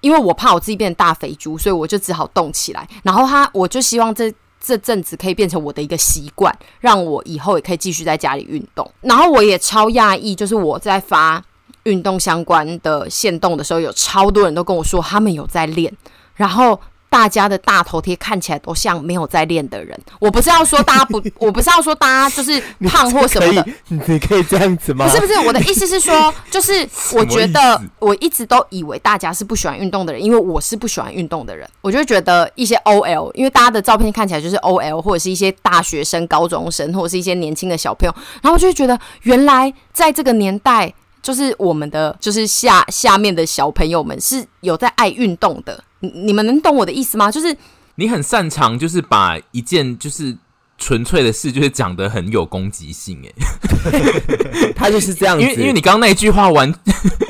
[0.00, 2.88] 因为我怕我自己变大肥猪，所以我就只好动起来。
[3.02, 4.32] 然后他，我就希望这。
[4.58, 8.90] 这阵子可以变成我的一个习惯，让我以后也可以继续在家里运动。
[9.02, 11.40] 然后我也超讶异，就是我在发
[11.86, 15.90] 运动相关的限动的时候，有超多人都跟我说他们有在练，
[16.34, 16.78] 然后。
[17.08, 19.98] 大家的大头贴看起来都像没有在练的人。
[20.18, 23.64] 我不是要说大家不， 我不是要说大家就是胖或什么的。
[23.88, 25.06] 你可以，你可以这样子吗？
[25.06, 31.66] 不是不是，我的意思是说，就是我觉得我一直都以为大家是不喜欢运动的人，因为我是不喜欢运动的人。
[31.80, 40.92] 我就觉得一些 OL，因为大家的照片看起来就是 OL，或者是一些大学生、高中生，或者是一些年轻的小朋友，然后我就会觉得，原来在这个年代，
[41.26, 45.82] 就是我们的就是下下面的小朋友们是有在爱运动的。
[45.98, 47.32] 你你们能懂我的意思吗？
[47.32, 47.56] 就是
[47.96, 50.36] 你很擅长，就是把一件就是
[50.78, 53.20] 纯粹的事，就是讲得很有攻击性。
[53.26, 56.72] 哎， 他就是这样子，因为因为你刚刚那一句话完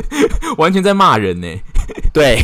[0.59, 1.49] 完全在骂人呢。
[2.13, 2.39] 对，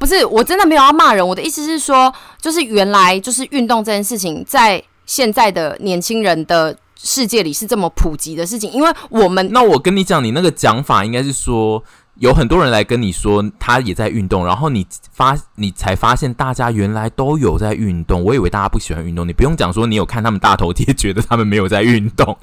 [0.00, 1.24] 不是，我真的没有要骂人。
[1.24, 8.70] 我的意思是说，就是原来就是运动这件事情，在现在的年轻人的世界里是这么普及的事情。
[8.70, 11.82] 因为我们，那我跟你讲，你那个讲法应该是说。
[12.16, 18.22] 有很多人来跟你说他也在运动，然后你发你才发现大家原来都有在运动。
[18.22, 22.36] 我以为大家不喜欢运动，你不用讲说你有看他们大头贴，觉得他们没有在运动。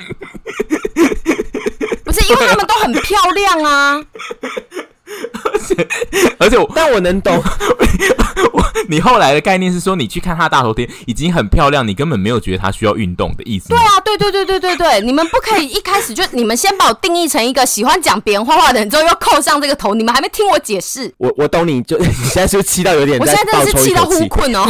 [2.03, 4.03] 不是因为他们都很漂亮啊。
[5.43, 5.87] 而且，
[6.37, 7.35] 而且我，但我能懂。
[8.53, 13.69] 我，你后来的概念是说，你去看他大头贴已经很漂亮，你根本没有觉得他需要运动的意思。
[13.69, 21.13] 对啊，对对对对对对，你们不可以一开始就，你们先把我定义成一个喜欢讲别人坏话的人，之后又扣上这个头，你们还没听我解释。
[21.17, 23.19] 我我懂你，就你现在是不是气到有点？
[23.19, 24.65] 我现在真的是气到呼困哦。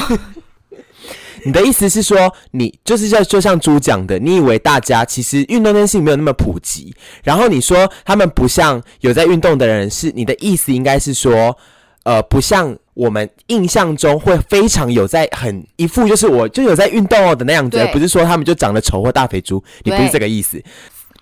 [1.45, 11.55] 你的意思是说，你就是像就像猪讲的，你以为大家其实运动这件事情没有那么普及，然后你说他们不像有在运动的人，是你的意思应该是说，
[12.03, 20.61] 呃，不像我们印象中会非常有在很一副就是我就有在运动哦的那样子，而不是说他们就长得丑或大肥猪，你不是这个意思。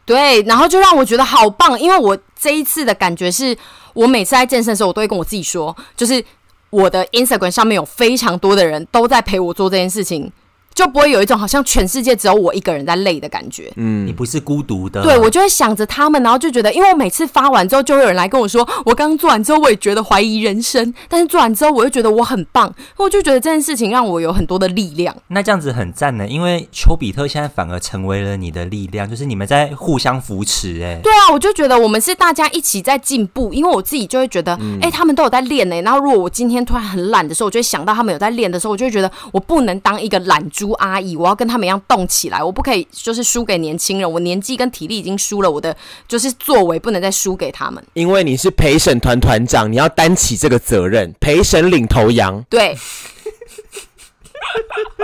[0.06, 3.58] 对，然后就让我觉得好棒，因为我这一次的感觉是
[3.94, 6.24] 我每次在健身的时候，我都会跟我自己说，就是。
[6.70, 10.32] 我的 Instagram 上面有非常多的人都在陪我做这件事情。
[10.78, 13.74] 就不会有一种好像全世界只有我一个人在累的感觉。
[13.78, 15.02] 嗯，你不是孤独的。
[15.02, 25.16] 对，我就会想着他们，然后就觉得，因为我每次发完之后，就会有人来跟我说，我刚刚做完之后，我也觉得怀疑人生，但是做完之后，我又觉得我很棒，我就觉得这件事情让我有很多的力量。
[25.30, 30.84] 那这样子很赞呢，因为丘比特现在反而成为了你的力量，就是你们在互相扶持。
[30.84, 35.82] 哎，对啊，我就觉得我们是大家一起在进步，因为我自己就会觉得，哎、嗯欸，他们都有在练呢。
[35.82, 41.48] 然后如果我今天突然很懒的时候，我就会想到他们有在练的时候，我就会觉得我不能当一个懒猪阿姨，我要跟。
[41.48, 45.74] 他们一样动起来，我不可以就是输给年轻人，我年纪跟体力已经输了，我的
[46.06, 47.82] 就是作为不能再输给他们。
[47.94, 52.44] 因为你是陪审团团长，你要担起这个责任， 陪审领头羊。
[52.50, 52.78] 对。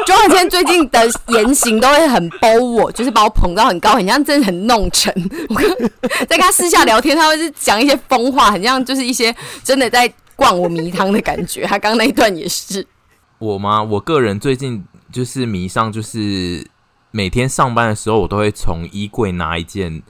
[0.05, 0.99] 庄汉谦最近的
[1.29, 5.13] 言行都会很包我，就是把我捧到很高，很像真的很弄臣。
[5.47, 5.69] 我跟
[6.27, 11.65] 在跟他私下聊天，他会是讲一些疯话，很像就是一些真的在灌我迷汤的感觉。
[11.65, 12.85] 他刚刚那一段也是
[13.39, 13.83] 我吗？
[13.83, 16.67] 我个人最近就是迷上，就是
[17.11, 20.01] 每天上班的时候，我都会从衣柜拿一件。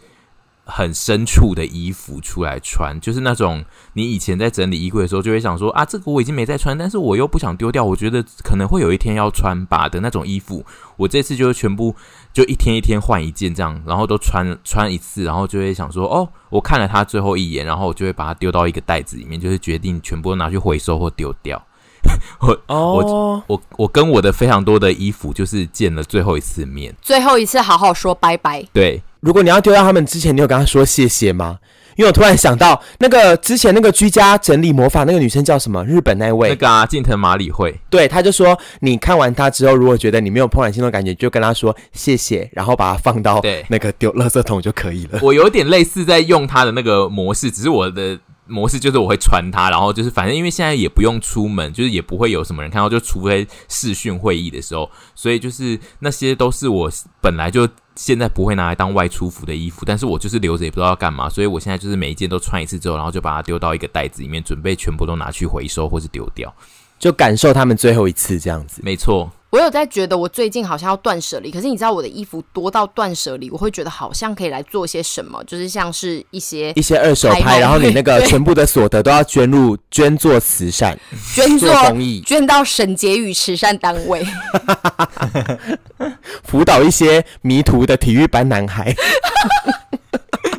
[0.65, 10.65] 很深处的衣服出来穿，就是那种你以前在整理衣柜的时候，就会想说啊，这个我已经没在穿，但是我又不想丢掉，我觉得可能会有一天要穿吧的那种衣服。
[10.95, 11.93] 我这次就全部
[12.31, 21.61] 就一天一天换一件这样，然后都穿穿一次，然后就会想说哦，我看了它最后一眼，然后我就会把它丢到一个袋子里面，就是决定全部拿去回收或丢掉。
[22.39, 22.97] 我、oh.
[22.97, 28.63] 我我我跟我的非常多的衣服就是见了最后一次面，最后一次好好说拜拜。
[28.73, 29.01] 对。
[29.21, 31.59] 如果你要丢掉他们之前，你有跟他说谢谢吗？
[31.95, 35.81] 因为我突然想到，那个之前那个居家整理魔法那个女生叫什么？
[35.85, 37.73] 日本那位那个啊，近藤麻里惠。
[37.89, 45.19] 对，他就说你看完他之后，如果觉得你没有怦然心动的感觉，就跟他说谢谢，然后把它放到对那个丢垃圾桶就可以了。
[45.21, 48.19] 我有点类似在用他的那个模式，只是我的。
[48.45, 66.53] 模式就是我会穿它，然后就是反正因为现在也不用出门，就是也不会有什么人看到，就除非视讯会议的时候，所以就是那些都是我本来就现在不会拿来当外出服的衣服，但是我就是留着也不知道要干嘛，所以我现在就是每一件都穿一次之后，然后就把它丢到一个袋子里面，准备全部都拿去回收或是丢掉，
[66.99, 68.81] 就感受他们最后一次这样子。
[68.83, 69.31] 没错。
[69.53, 71.51] 我有在觉得，我最近好像要断舍离。
[71.51, 80.97] 可是你知道我的衣服多到断舍离，我会觉得好像可以来做些什么，就是像是一些一些二手拍，然后你 那个全部的所得都要捐入 捐做慈善，
[81.35, 84.25] 捐做公益，捐到沈婕妤慈善单位，
[86.43, 88.91] 辅导一些迷途的体育班男孩。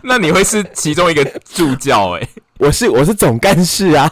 [0.04, 2.28] 那你会是其中一个助教哎、欸？
[2.64, 4.11] 我是我是总干事啊，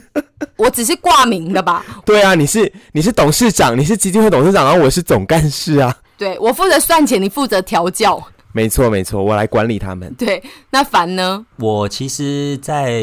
[0.56, 1.84] 我只是挂名的吧？
[2.06, 5.94] 对啊，你是你是董事长，你是基金会董事长，然后我是总干事啊。
[6.16, 8.22] 对，我负责算钱，你负责调教。
[8.52, 10.12] 没错没错，我来管理他们。
[10.14, 11.44] 对，那凡呢？
[11.56, 13.02] 我其实在，在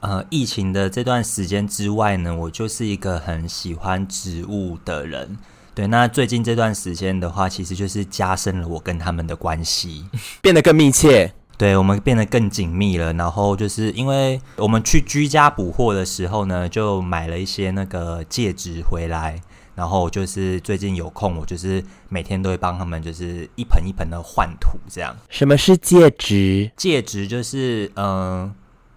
[0.00, 5.38] 呃疫情的这段时间之外呢，我就是一个很喜欢植物的人。
[5.76, 10.04] 对，那最近这段时间的话，其实就是加深了我跟他们的关系，
[10.42, 11.32] 变得更密切。
[11.56, 19.40] 对，我们变得更紧密了，然后就是因为我们去居家补货的时候呢，就买了一些那个戒指回来，
[19.74, 25.16] 然后就是最近有空，我就是每天都会帮他们，就是一盆一盆的换土，这样。
[25.28, 26.70] 什么是戒指？
[26.76, 28.52] 戒指就是嗯、呃，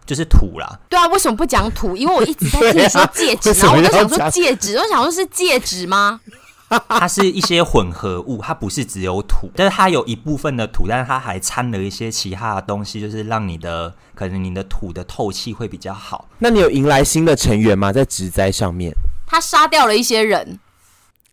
[0.06, 0.80] 就是土啦。
[0.90, 1.96] 对啊，为什么不讲土？
[1.96, 6.20] 因为我一直在听你说戒指，啊、 然后我就想说戒指，我想说是戒指吗？
[6.90, 16.28] 它是一些混合物，它不是只有土，但是它有一部分的土，但是它还掺了一些其他的东西，就是让你的可能你的土的透气会比较好。
[16.40, 17.94] 那你有迎来新的成员吗？
[17.94, 18.92] 在植栽上面，
[19.26, 20.60] 他杀掉了一些人，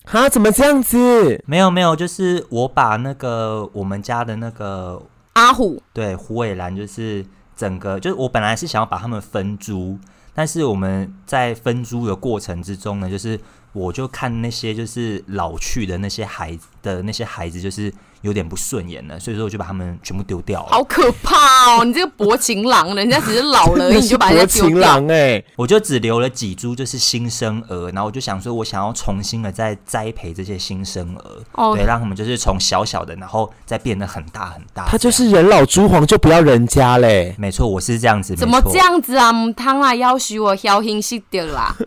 [0.04, 0.28] 哈？
[0.28, 1.42] 怎么这样子？
[1.46, 9.98] 没有没有，就是我把那个我们家的那个阿虎，对，虎尾兰，就是整个就是我本来是想要把他们分株，
[10.32, 13.40] 但是我们在分株的过程之中呢，就是。
[13.74, 20.68] 我就看那些就是老去的那些孩子的那些孩子，就是有点不顺眼了，所以说我就把他们全部丢掉了。
[20.70, 21.84] 好可怕哦！
[21.84, 24.70] 你这个薄情郎，人家只是老了， 你就把人家丢掉。
[24.70, 27.90] 薄情郎哎，我就只留了几株，就是新生儿。
[27.90, 34.86] 然后我就想说，我想要重新的再栽培这些新生儿，哦，对，让他们就是从小小的，然后再变得很大很大。
[34.86, 37.34] 他就是人老珠黄，就不要人家嘞。
[37.36, 38.36] 没错，我是这样子。
[38.36, 39.32] 怎么这样子啊？
[39.32, 41.74] 母汤啊，要许我小心些的啦。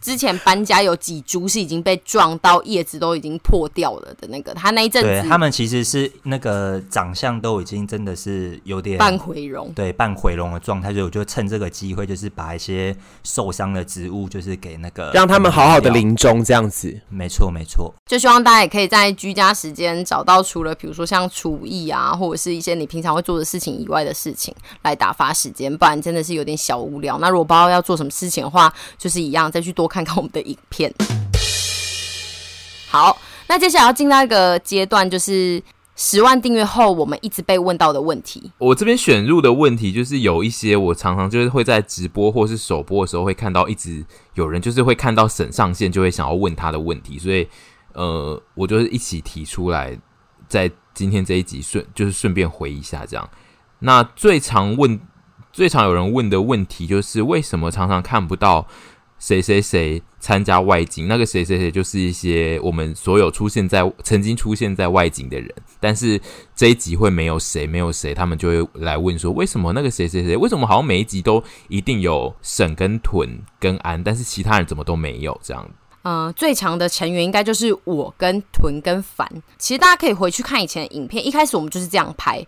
[0.00, 17.00] 之前搬家有几株是已经被撞到叶子都已经破掉了的那个，他那一阵子，对他们其实是那个长相都已经真的是有点半毁容，对半毁容的状态，所以我就趁这个机会，就是把一些受伤的植物，就是给那个让他们好好的临终这样子。
[17.08, 27.18] 没错没错，就希望大家也可以在居家时间找到除了比如说像厨艺啊，或者是一些你平常会做的事情以外的事情来打发时间，不然真的是有点小无聊。
[27.18, 29.71] 那如果不知道要做什么事情的话，就是一样再去。
[29.72, 30.92] 多看看我们的影片。
[32.88, 33.16] 好，
[33.48, 35.62] 那接下来要进到一个阶段，就是
[35.96, 38.52] 十万订阅后，我们一直被问到的问题。
[38.58, 44.04] 我这边选入的问题，就是有一些我常常就是会在直播或是首播的时候会看到，一直
[44.34, 47.48] 有人就是会看到省上线，就会想要问他的问题，所以
[47.94, 49.98] 呃，我就是一起提出来，
[50.48, 53.26] 在今天这一集顺就是顺便回一下这样。
[53.78, 55.00] 那最常问、
[55.50, 58.66] 最常有人问的问题，就是为什么常常看不到？
[59.22, 61.06] 谁谁谁参加外景？
[61.06, 65.48] 那个谁谁谁就是一些我们所有出现在曾经出现在外景的人，
[65.78, 66.20] 但是
[66.56, 70.36] 这一集会没有谁，没有谁，他们就会来问说，为什么那个谁谁谁？
[70.36, 75.70] 为什么好像每一集都一定有沈跟屯跟安，但是其他人怎么都没有这样？
[76.02, 79.24] 嗯、最强的成员应该就是我跟屯跟凡。
[79.56, 82.44] 其实大家可以回去看以前的影片，一开始我们就是这样拍。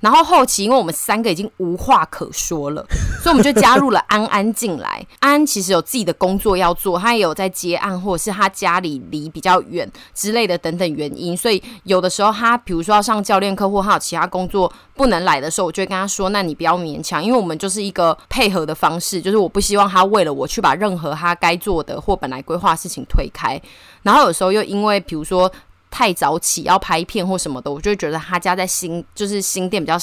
[0.00, 2.86] 然后后期，因为我们三个已经无话可说了，
[3.22, 5.04] 所以我们就加入了安安进来。
[5.18, 23.60] 安安其实有自己的工作要做，他也有在接案，或者是他家里离比较远之类的等等原因，所以有的时候他比如说要上教练课，或他有其他工作不能来的时候，我就会跟他说：“那你不要勉强，因为我们就是一个配合的方式，就是我不希望他为了我去把任何他该做的或本来规划的事情推开。
[24.02, 25.50] 然后有时候又因为比如说。”
[25.90, 29.96] 太早起要拍片或什么的，我就会觉得他家在新就是新店比较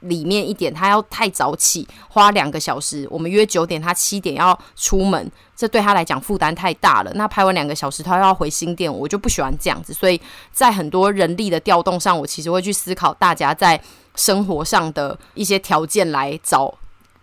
[0.00, 3.06] 里面一点，他要太早起，花两个小时。
[3.10, 7.10] 我们约九点，他七点要出门，这对他来讲负担太大了。
[7.14, 9.92] 那拍完两个小时，他要回新店，我就不喜欢这样子。
[9.92, 10.20] 所以
[10.52, 13.80] 在很多人力的调动上，我其实会去思考大家在
[14.14, 16.72] 生活上的一些条件来找。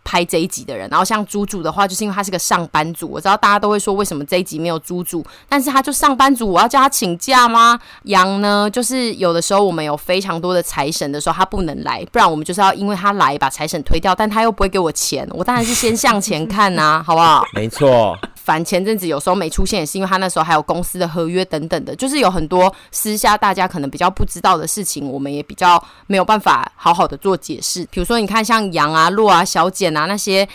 [0.04, 3.10] 拍这一集的人，然后像猪猪的话，就是因为他是个上班族。
[3.10, 5.26] 我知道大家都会说，为什么这一集没有猪猪？
[5.48, 7.80] 但是他就上班族，我要叫他请假吗？
[8.04, 17.44] 羊呢，就是有的时候我们有非常多的财神的时候，他不能来，不然我们就是要因为他来把财神推掉，但他又不会给我钱，我当然是先向前看呐、好不好？
[17.54, 18.18] 没错。
[18.44, 27.88] 凡前阵子有时候没出现，也是因为他那时候还有公司的合约等等的，就是有很多私下大家可能比较不知道的事情，我们也比较没有办法好好的做解释。
[27.92, 30.48] 比如说，你看像杨啊、洛啊、小简啊那些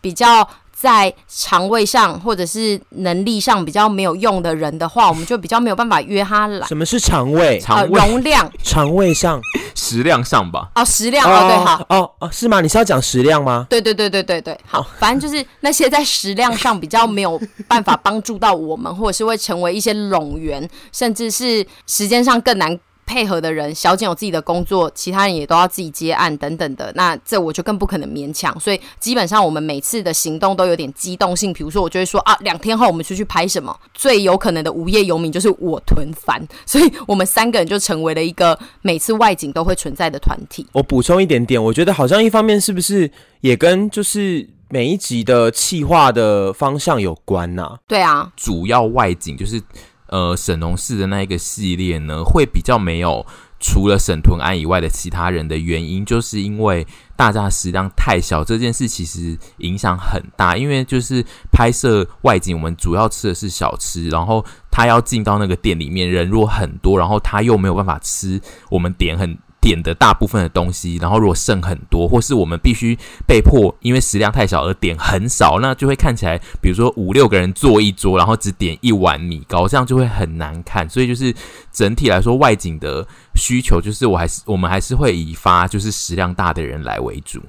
[0.00, 0.48] 比较。
[0.84, 6.66] 在肠胃上或者是能力上比较没有用的人的话，我们就比较没有办法约他来。
[6.66, 7.58] 什么是肠胃？
[7.58, 8.52] 肠胃、呃、容量？
[8.62, 9.40] 肠胃上？
[9.74, 10.68] 食量上吧？
[10.74, 12.60] 哦，食量哦，对，好哦哦，是吗？
[12.60, 13.66] 你是要讲食量吗？
[13.70, 22.78] 对对对对对对，好，反正就是那些在食量上比较没有办法帮助到我们，或者是会成为一些冗员，甚至是时间上更难。
[23.06, 28.58] 配合的人，小简有自己的工作，其他人也都要自己接案等等的，那这我就更不可能勉强。
[28.58, 40.66] 所以基本上我们每次的行动都有点机动性，比如说我就会说啊，两天后我们出去拍什么，最有可能的无业游民就是我囤饭，所以我们三个人就成为了一个每次外景都会存在的团体。
[40.72, 47.64] 我补充一点点，我觉得好像一方面是不是也跟就是每一集的企划的方向有关呢？
[47.64, 47.78] 啊？
[47.86, 49.62] 对啊，主要外景就是。
[50.08, 53.24] 呃，沈农氏的那一个系列呢，会比较没有
[53.58, 56.86] 除了沈屯安以外的其他人的原因，就是因为
[57.16, 60.56] 大家食量太小，这件事其实影响很大。
[60.56, 68.40] 因为就是拍摄外景，我们主要吃的是小吃，然后他要进到那个店里面，人如果很多，然后他又没有办法吃，
[68.70, 69.38] 我们点很。
[69.64, 72.94] 点的大部分的东西，然后如果剩很多，或是我们必须
[73.26, 80.86] 被迫因为食量太小而点很少，那就会看起来，比如说五六个人坐一桌，然后只点一碗米糕，这样就会很难看。
[80.86, 81.34] 所以就是
[81.72, 87.40] 整体来说，外景的需求就是我还是我们还是会以发就是食量大的人来为主。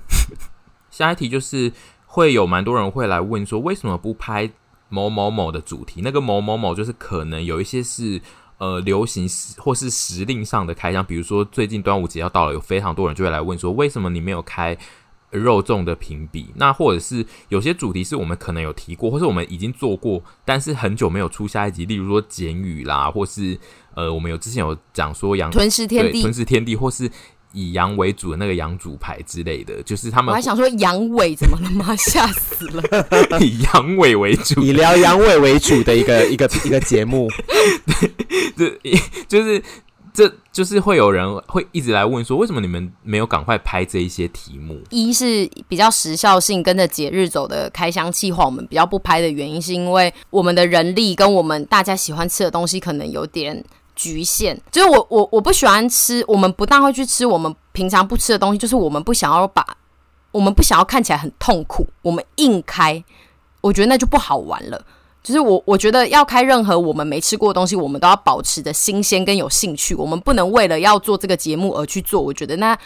[0.90, 1.70] 下一题就是
[2.06, 4.50] 会有蛮多人会来问说，为什么不拍
[4.88, 6.00] 某某某的主题？
[6.02, 8.22] 那个某某某就是可能有一些是。
[8.58, 9.28] 呃，流行
[9.58, 14.78] 或是时令上的开箱，比如说最近端午节要到了，有非常多人就会来问说，为什么你没有开
[15.32, 16.48] 肉粽的评比？
[16.56, 23.60] 那或者是有些主题是我们可能有提过，或是我们已经做过，但是很久没有出下一集，例如说简语啦，或是
[23.94, 27.12] 呃，我们有之前有讲说羊吞食天地，吞食天地，或是。
[27.56, 30.30] 以羊为主的那个羊主牌之类的，就是他们。
[30.30, 31.96] 我还想说羊尾怎么了吗？
[31.98, 32.84] 吓死了！
[33.40, 37.30] 以羊尾为主，以聊羊尾为主的一个一个一个节目。
[38.58, 38.78] 对，
[39.30, 39.64] 这就是
[40.14, 44.82] 这就是会有人会一直来问说，为什么你们没有赶快拍这一些题目？
[44.90, 53.64] 一是比较时效性跟着节日走的开箱计划，我们比较不拍的原因，是因为我们的人力跟我们大家喜欢吃的东西可能有点。
[53.96, 59.66] 局限就是我我我不喜欢吃，我们不但会去吃我们平常不吃的东西，就是我们不想要把
[60.32, 63.04] 我们不想要看起来很痛苦，我们硬开，
[63.62, 64.86] 我觉得那就不好玩了。
[65.24, 72.78] 就是我我觉得要开任何我们没吃过的东西，我们都要保持着新鲜跟有兴趣，我们不能为了要做这个节目而去做，我觉得那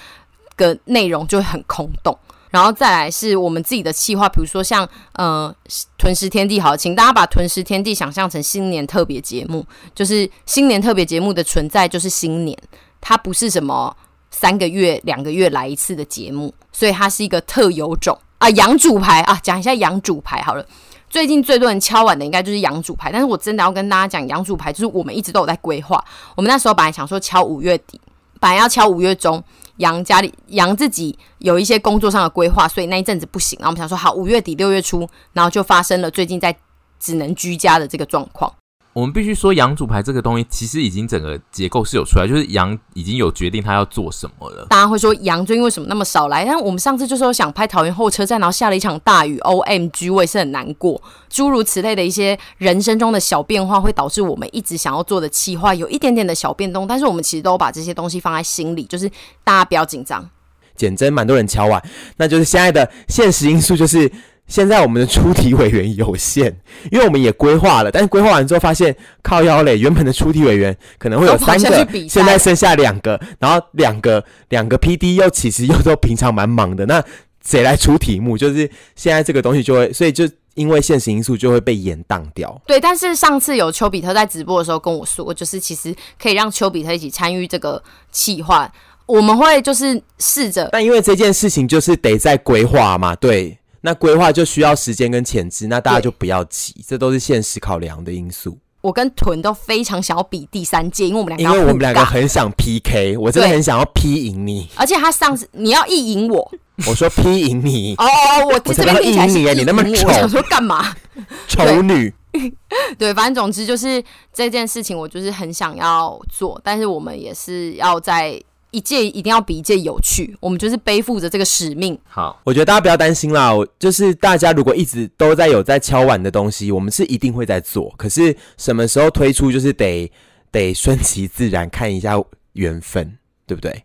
[0.55, 2.17] 个内容就会很空洞。
[2.49, 5.53] 然后再来是我们自己的企划，比如说像呃
[5.97, 12.57] 吞食天地，好，请大家把吞食天地想象成新年特别节目，就是新年特别节目的存在就是新年，
[12.99, 13.95] 它不是什么
[14.31, 18.49] 三个月、两个月来一次的节目，所以它是一个特有种啊。
[18.49, 20.65] 羊主牌啊，讲一下羊主牌好了。
[21.07, 26.03] 最近最多人敲碗的应该就是羊主牌，但是我真的要跟大家讲，羊主牌就是我们一直都有在规划。
[26.35, 28.01] 我们那时候本来想说敲五月底，
[28.39, 29.43] 本来要敲五月中。
[29.79, 33.57] 杨家里杨自己有一些工作上的规划，所以那一阵子不行。
[33.59, 36.55] 然后我们想说，好，五月底六月初，然后就发生了最近在
[36.99, 38.53] 只能居家的这个状况。
[38.99, 44.65] 我们必须说，羊组牌这个东西其实已经整个结构是有出来，就是羊已经有决定他要做什么了。
[44.69, 46.43] 大家会说羊最近为什么那么少来？
[46.43, 51.01] 但我们上次就说想拍桃园后车站，然后下了一场大雨，OMG，我也是很难过。
[51.29, 56.85] 诸如此类的一些人生中的小变化，会导致我们一直想要做的企划有一点点的小变动。
[56.85, 59.09] 但是我们其实都把这些东西放在心里，就是
[59.45, 60.29] 大家不要紧张。
[60.75, 61.81] 简真蛮多人敲碗，
[62.17, 64.11] 那就是现在的现实因素就是。
[64.49, 66.53] 现在我们的出题委员有限，
[66.91, 77.01] 因为我们也规划了，但是规划完之后发现靠腰嘞，原本的出题委员可能会有三个，现在剩下两个，然后两个两个 PD 又其实又都平常蛮忙的，那
[77.45, 78.35] 谁来出题目？
[78.35, 82.59] 就是现在这个东西就会，所以就因为现实因素就会被延宕掉。
[82.65, 87.81] 对，但是上次有丘比特在直播的时候跟我说，就是其实可以让丘比特一起参与这个
[88.11, 88.69] 企划，
[89.05, 93.55] 我们会就是试着，但因为这件事情就是得在规划嘛，对。
[93.81, 98.57] 那规划就需要时间跟前置，那大家就不要急，这都是现实考量的因素。
[98.81, 104.69] 我跟屯都非常想要比第三届，因为我们两个，因为我们两个很想 PK，我真的很想要 P 赢你。
[104.75, 106.51] 而且他上次你要一赢我，
[106.87, 108.05] 我说 P 赢你哦，
[108.45, 110.95] 我我这边一赢你，你那么丑，我想说干嘛？
[111.47, 112.13] 丑女。
[112.97, 114.01] 对，反正总之就是
[114.31, 118.41] 这件事情，我就是很想要做，但是我们也是要在。
[118.71, 121.97] 一届一定要比一届有趣，我们就是背负着这个使命。
[122.03, 127.93] 好，我觉得大家不要担心啦，我就是大家如果一直都在有在敲碗的东西，我们是一定会在做。
[127.97, 130.11] 可是什么时候推出，就是得
[130.51, 132.15] 得顺其自然，看一下
[132.53, 133.17] 缘分，
[133.47, 133.83] 对不对？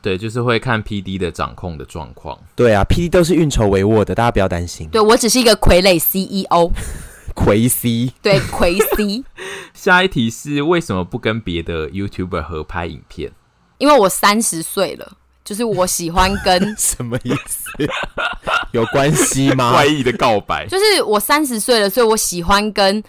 [0.00, 2.36] 对，就是会看 PD 的掌控的状况。
[2.56, 4.88] 对啊，PD 都是运筹帷幄的，大家不要担心。
[4.88, 6.72] 对，我只是一个傀儡 CEO，
[7.36, 9.22] 傀 C，对，傀 C。
[9.74, 13.30] 下一题是为什么不跟别的 YouTuber 合拍影片？
[13.82, 15.12] 因为我三十岁了，
[15.44, 17.68] 就是我喜欢跟 什么意思？
[18.70, 19.72] 有关系吗？
[19.72, 23.02] 怪异的告白，就是我三十岁了，所以我喜欢跟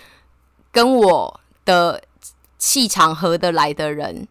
[0.71, 2.01] 跟我的
[2.57, 4.27] 气场合得来的人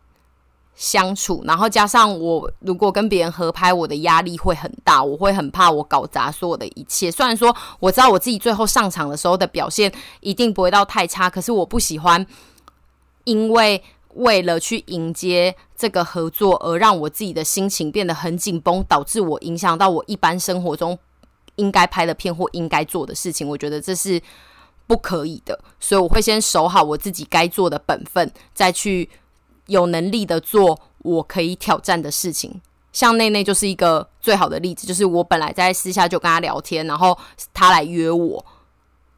[0.75, 7.09] 相处，然后加上我如果跟别人合拍，我的压力会很大，我会很怕我搞砸所有的一切。
[7.09, 12.27] 虽然说我知道我自己最后上场的时候的表现一定不会到太差，可是我不喜欢
[13.23, 13.81] 因为。
[14.15, 20.99] 为了去迎接这个合作，而让我自己的心情变得很紧绷，导致我影响到我一般生活中
[21.57, 23.49] 应该拍的片或应该做的事情。
[23.49, 24.21] 我觉得这是
[24.87, 29.09] 不可以的，所以我会先守好我自己该做的本分，再去
[29.67, 32.61] 有能力的做我可以挑战的事情。
[32.93, 37.17] 像内内就是一个最好的例子，就是我本来在私下就跟他聊天，然后
[37.55, 38.45] 他来约我，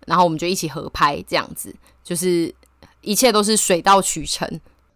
[0.06, 1.74] 然后我们就一起合拍，这样子
[2.04, 2.54] 就是
[3.00, 4.48] 一切都是水到渠成。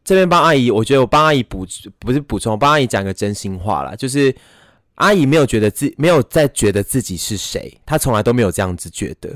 [0.08, 1.66] 这边帮阿姨，我觉得我帮阿姨补
[1.98, 4.34] 不是补充，帮阿姨讲个真心话啦，就是
[4.94, 9.28] 阿姨没有觉得自没有在觉得自己是谁，她从来都没有这样子觉得。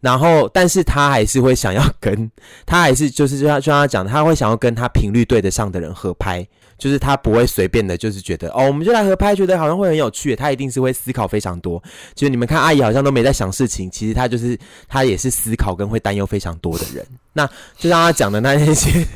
[0.00, 2.30] 然后，但是她还是会想要跟，
[2.64, 6.46] 她还是就是就像就像她讲的，她会想要跟她频率对得上的人合拍。
[6.78, 10.34] 就是她不会随便的，就是觉得哦，我们就来合拍，觉得好像会很有趣。
[10.34, 11.82] 她一定是会思考非常多。
[12.14, 14.58] 就是你们看阿姨好像都没在想事情，其实她就是
[14.88, 17.06] 她也是思考跟会担忧非常多的人。
[17.36, 17.46] 那
[17.78, 19.06] 就像他讲的那些，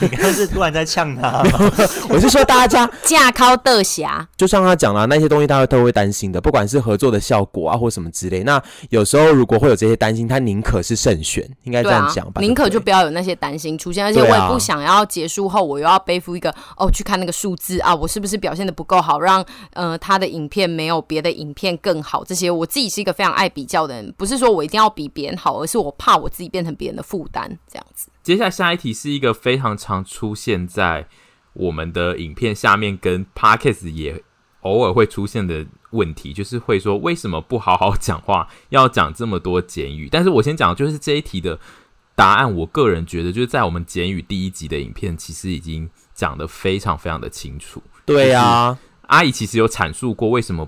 [0.00, 1.42] 你刚刚是突然在呛他？
[2.08, 8.42] 我是说大家驾靠的侠，就像他讲了那些东西，大家都会担心的，不管是合作的效果啊，或什么之类。
[8.42, 12.40] 那有时候如果会有这些担心，他宁可是慎选，应该这样讲吧？
[12.40, 16.90] 宁可就不要有那些担心出现，而且我也不想要结束后我又要背负一个哦。
[16.96, 19.44] 去看那个数字啊，我是不是表现的不够好，让
[19.74, 22.24] 呃他的影片没有别的影片更好？
[22.24, 28.08] 这些我自己是一个非常爱比较的人，不是说我一定要比别人好，而是我怕我自己变成别人的负担，这样子。
[28.22, 31.08] 接下来下一题是一个非常常出现在
[31.52, 34.22] 我们的影片下面，跟 Podcast 也
[34.60, 40.08] 偶尔会出现的问题，就是会说为什么不好好讲话，要讲这么多简语？
[40.10, 41.58] 但是我先讲，就是这一题的
[42.14, 45.88] 答案，我个人觉得就是在我们简语第一集的影片，其实已经。
[46.16, 48.78] 讲得非常非常的清楚，对呀、啊，
[49.08, 50.66] 阿姨其实有阐述过为什么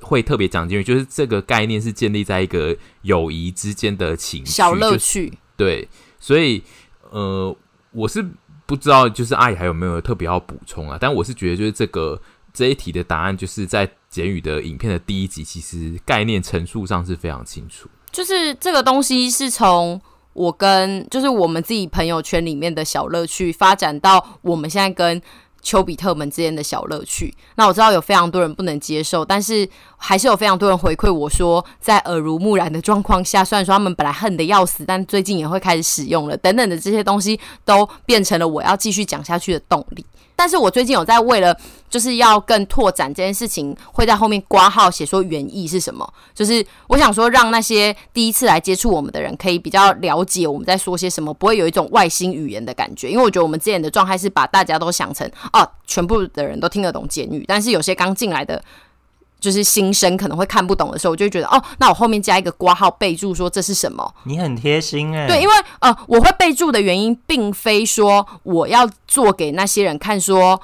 [0.00, 5.88] 会特别讲进去，就是这个概念是建立在一个友谊之间的情绪小乐趣、就是，对，
[6.24, 6.62] 所以
[7.10, 7.54] 呃，
[7.92, 8.24] 我是
[8.64, 10.96] 不知道，就是阿姨还有没有特别要补充啊？
[10.98, 12.18] 但我是觉得，就是这个
[12.50, 20.00] 这一题的答案，就是在简语的影片的第一集，其实概念陈述上是非常清楚，就是这个东西是从。
[20.32, 25.22] 我跟就是我们自己朋友圈里面的小乐趣，发展到我们现在跟
[25.64, 27.34] 丘比特们之间的小乐趣。
[27.56, 40.04] 那我知道有非常多人不能接受，但是还是有非常多人回馈我说，在耳濡目染的状况下，虽然说他们本来恨得要死，但最近也会开始使用了，等等的这些东西，都变成了我要继续讲下去的动力。
[40.36, 41.56] 但是我最近有在为了
[41.88, 46.10] 就是要更拓展这件事情，会在后面挂号写说原意是什么。
[46.34, 53.10] 就是我想说，让那些第一次来接触我们的人可以比较了解我们在说些什么，不会有一种外星语言的感觉。
[53.10, 58.62] 因为我觉得我们之前的状态是把大家都想成哦，全部的人都听得懂简语，但是有些刚进来的。
[59.44, 64.14] 就是新生可能会看不懂的时候，我就会觉得哦，那我后面加一个挂号备注说这是什么？
[64.24, 65.26] 你很贴心哎。
[65.26, 70.60] 对，因为呃，我会备注的原因，并非说我要做给那些人看说。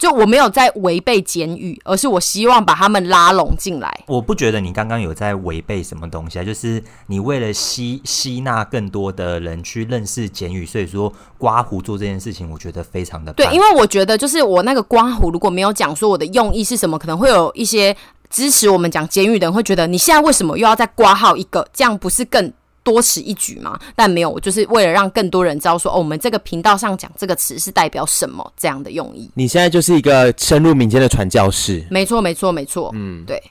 [0.00, 4.04] 就我没有在违背简语，而是我希望把他们拉拢进来。
[4.06, 13.30] 我不觉得你刚刚有在违背什么东西啊，就是你为了吸吸纳更多的人去认识简语，所以说刮胡做这件事情，我觉得非常的。
[13.34, 17.94] 对，因为我觉得就是我那个刮胡如果没有讲说我的用意是什么，可能会有一些
[18.30, 21.68] 支持我们讲简语的人会觉得你现在为什么又要再刮号一个？
[21.74, 22.50] 这样不是更？
[22.82, 29.30] 多此一举嘛，但没有，我就是为了让更多人知道说，哦，我们这个频道上讲这个词是代表什么这样的用意。
[29.34, 31.86] 你现在就是一个深入民间的传教士。
[31.90, 32.90] 没错，没错，没错。
[32.94, 33.42] 嗯，对。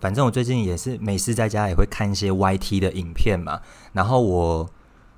[0.00, 3.60] 反正我最近也是每次在家也会看一些 YT 的影片嘛，
[3.92, 4.70] 然后我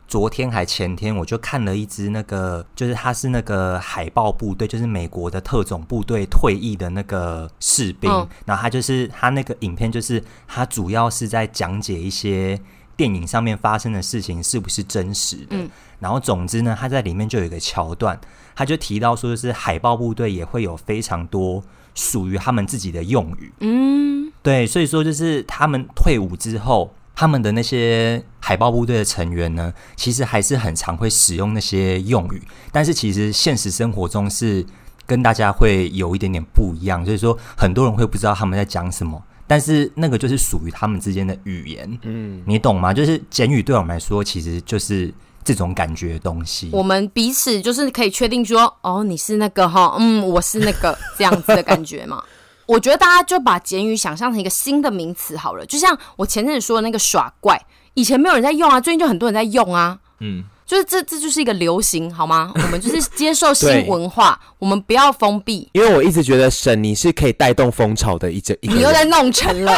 [0.06, 12.58] 昨天还前天我就看了一支那个，就是他是那个海豹部队，就是美国的特种部队退役的那个士兵，嗯、然后他就是他那个影片就是他主要是在讲解一些。
[12.98, 15.46] 电影上面发生的事情是不是真实的？
[15.50, 15.70] 嗯，
[16.00, 18.20] 然后总之呢，他在里面就有一个桥段，
[18.56, 21.62] 他就提到说，是海豹部队也会有非常多
[21.94, 23.52] 属于他们自己的用语。
[23.60, 32.42] 嗯，对，所以说就是他们退伍之后，他们的那些海豹部队的成员呢，其实还是很常会使用那些用语，
[32.72, 34.66] 但是其实现实生活中是
[35.06, 39.22] 跟大家会有一点点不一样，所以说很多人会不知道他们在讲什么。
[39.48, 42.94] 但是那个就是属于他们之间的语言，嗯，你懂吗？
[42.94, 46.68] 就是简语对我们来说，其实就是这种感觉的东西。
[46.70, 52.22] 我们彼此就是可以确定说，哦，你是那个哈，嗯，我是那个这样子的感觉嘛。
[52.66, 57.58] 我觉得大家就把简语想象成一个新的名词好了，就像我前阵子说的那个耍怪，
[57.94, 60.44] 以前没有人在用啊，最近就很多人在用啊，嗯。
[60.68, 62.52] 就是这，这就是一个流行，好吗？
[62.54, 65.66] 我们就是接受新 文化，我们不要封闭。
[65.72, 69.72] 因为我一直觉得沈你是可以带动风潮的一整，一个你又在弄沉了，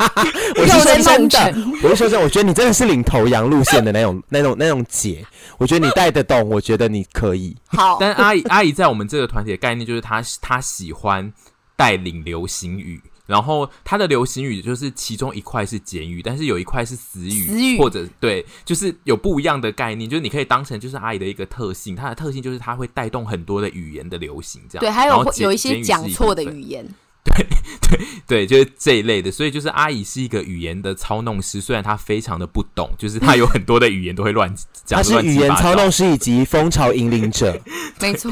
[0.56, 5.22] 我是说真的，我是说真的，我觉得你真的是领头羊路线的那种、那种、那种姐，
[5.58, 7.54] 我觉得你带得动，我觉得你可以。
[7.68, 11.30] 好，但阿姨阿姨在我们这个团体的概念就是她，她喜欢
[11.76, 12.98] 带领流行语。
[13.30, 17.78] 然后它的流行语就是其中一块是简语，但是有一块是死语，死语。
[17.78, 24.80] 或者对，就是有不一样的概念，就是你可以当成就是阿姨的一个特性，它的特性就是它会带动很多的语言的流行，这样。
[24.80, 26.84] 对，还有有一些讲错的语言。
[27.24, 27.46] 对
[27.88, 34.52] 对对，就是这一类的，所以就是阿姨是一个语言的操弄师，虽然她非常的不懂，就是她有很多的语言都会乱
[34.84, 34.96] 讲。
[34.98, 37.60] 她是语言操弄师以及风潮引领者，
[38.00, 38.30] 没错。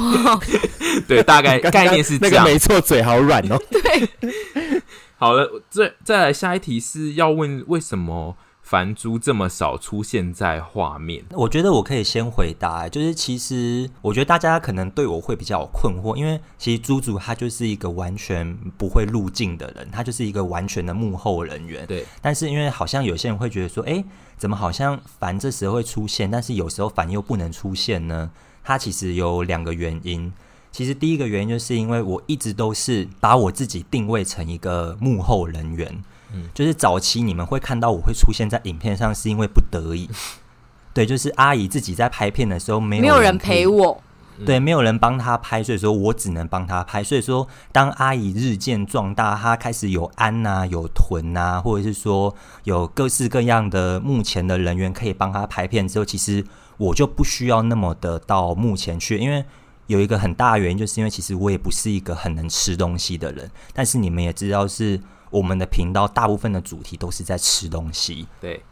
[1.06, 2.36] 对，大概概念是这样。
[2.36, 3.60] 那个没错，嘴好软哦。
[3.70, 4.08] 对。
[5.16, 8.36] 好了，再再来下一题是要问为什么？
[8.68, 21.86] 凡猪这么少出现在画面，我觉得我可以先回答，就是其实我觉得大家可能对我会比较有困惑，因为其实猪猪他就是一个完全不会入镜的人，他就是一个完全的幕后人员。
[21.86, 24.04] 对，但是因为好像有些人会觉得说，哎，
[24.36, 28.30] 怎么好像凡这时候会出现，但是有时候凡又不能出现呢？
[28.62, 30.30] 他其实有两个原因。
[30.70, 36.04] 其实第一个原因就是因为我一直都是把我自己定位成一个幕后人员。
[36.32, 40.08] 嗯，就是早期你们会看到我会出现在影片上，是因为不得已。
[40.92, 44.02] 对，就是阿姨自己在拍片的时候没有没有人陪我，
[44.44, 47.04] 对，没有人帮她拍，所以说我只能帮她拍。
[47.04, 56.44] 所以说，当阿姨日渐壮大，她开始有安呐、啊，有臀呐、啊，或者是说有各式各样的目前的人员可以帮她拍片之后，其实
[56.78, 59.44] 我就不需要那么的到目前去，因为
[59.86, 65.00] 有一个很大的原因，就是因为其实我也不是一个很能吃东西的人，但是你们也知道是。
[65.30, 68.62] 我们的频道大部分的主题都是在吃东西，对，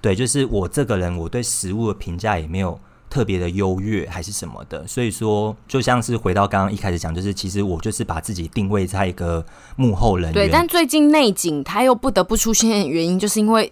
[0.00, 9.44] 对，就是我这个人，我对食物的评价也没有特别的优越，还是什么的，所以说，就像是回到刚刚一开始讲，就是其实我就是把自己定位在一个
[9.76, 13.70] 幕后人员，对，但最近内景他又不得不出现的原因，就是因为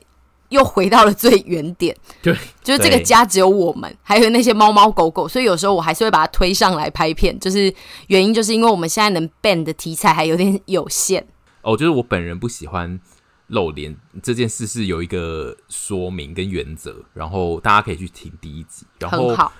[0.50, 7.74] 又回到了最原点，对，就是这个家只有我们，还有那些猫猫狗狗，所以有时候我还是会把它推上来拍片，就是
[8.08, 11.26] 原因就是因为我们现在能 ban 的题材还有点有限。
[11.64, 13.00] 哦，就是我本人不喜欢
[13.48, 19.52] 露脸这件事是有一个说明跟原则，然后大家可以去听第一集，然后很好，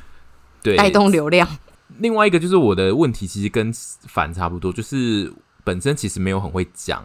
[0.63, 1.49] 对，带动流量。
[1.99, 3.73] 另外一个就是我的问题其实跟
[4.07, 5.33] 凡差不多，就是
[5.65, 7.03] 本身其实没有很会讲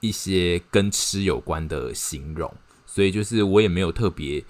[0.00, 2.52] 一些跟吃有关的形容，
[2.86, 4.44] 所以就是我也没有特别，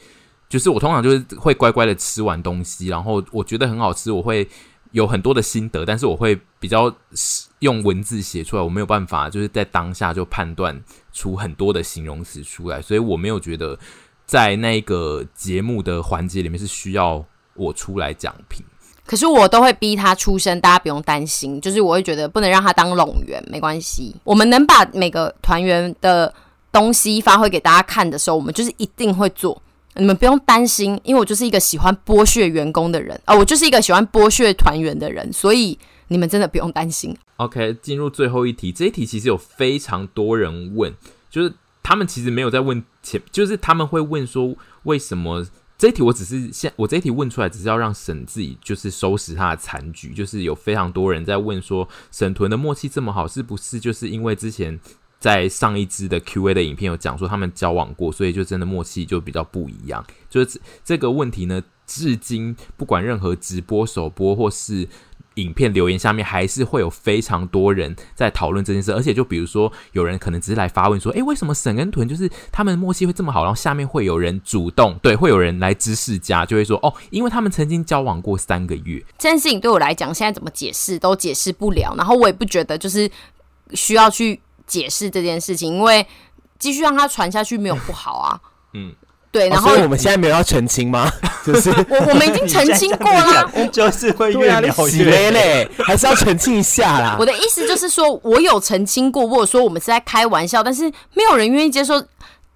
[0.49, 4.47] 就是我通常就是会乖乖的吃完东西，然后我觉得很好吃，我会。
[4.95, 6.95] 有很多的心得，但是我会比较
[7.59, 10.81] 用文字写出来，我没有办法就是在当下就判断
[11.13, 13.77] 出很多的形容词出来，所以我没有觉得
[14.25, 17.25] 在那个节目的环节里面是需要
[17.55, 18.65] 我出来讲评。
[19.05, 26.33] 可是我都会逼他出声，大家不用担心，就是我会觉得不能让他当拢员，没关系，我们能把每个团员的
[26.71, 29.61] 东西发挥给大家看的时候，我们就是一定会做。
[29.97, 35.79] 你们不用担心，因为我就是一个喜欢剥削员工的人啊、哦，我就是一个喜欢剥削团员的人，所以
[36.09, 37.17] 你们真的不用担心。
[37.37, 40.93] OK，进入最后一题，这一题其实有非常多人问，
[41.31, 45.47] 就是他们其实没有在问前，就是他们会问说为什么
[45.79, 54.81] 这一题，我只是现我这一题问出来，只是要让沈自己就是收拾他的残局，就是有非常多人在问说沈屯的默契这么好，是不是就是因为之前。
[55.25, 60.05] 在上一支的 Q&A 的影片有讲说他们交往过，所以就真的默契就比较不一样。
[60.29, 64.87] 就是这个问题呢，至今不管任何直播、首播或是
[65.37, 68.93] 影片留言下面，还是会有非常多人在讨论这件事。
[68.93, 81.95] 而且就比如说，有人可能只是来发问说：“诶，为什么沈跟屯就是他们默契会这么好？”然后下面会有人主动对，会有人来知识家就会说：“哦，因为他们曾经交往过三个月。”这件事情对我来讲，现在怎么解释都解释不了。
[81.97, 83.11] 然后我也不觉得就是
[83.73, 84.39] 需要去。
[84.67, 86.07] 解释这件事情，因为
[86.59, 88.41] 继续让它传下去没有不好啊。
[88.75, 88.93] 嗯，
[89.31, 89.49] 对。
[89.49, 91.11] 然后、哦、所以我们现在没有要澄清吗？
[91.45, 97.17] 就是我我们已经澄清过了， 我就是会越描越嘞，还是要澄清一下啦。
[97.19, 102.03] 我的意思就是说，我有澄清过，或者说我们是在开玩笑，但是没有人愿意接受。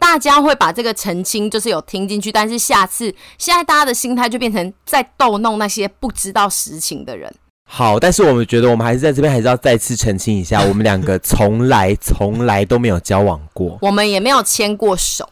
[0.01, 7.35] 大家会把这个澄清就是有听进去，但是下次现在大家的心态就变成在逗弄那些不知道实情的人。
[7.71, 15.29] 好，但是我们觉得我们还是在这边还是要再次澄清一下， 我们两个从来从来都没有交往过，我们也没有牵过手。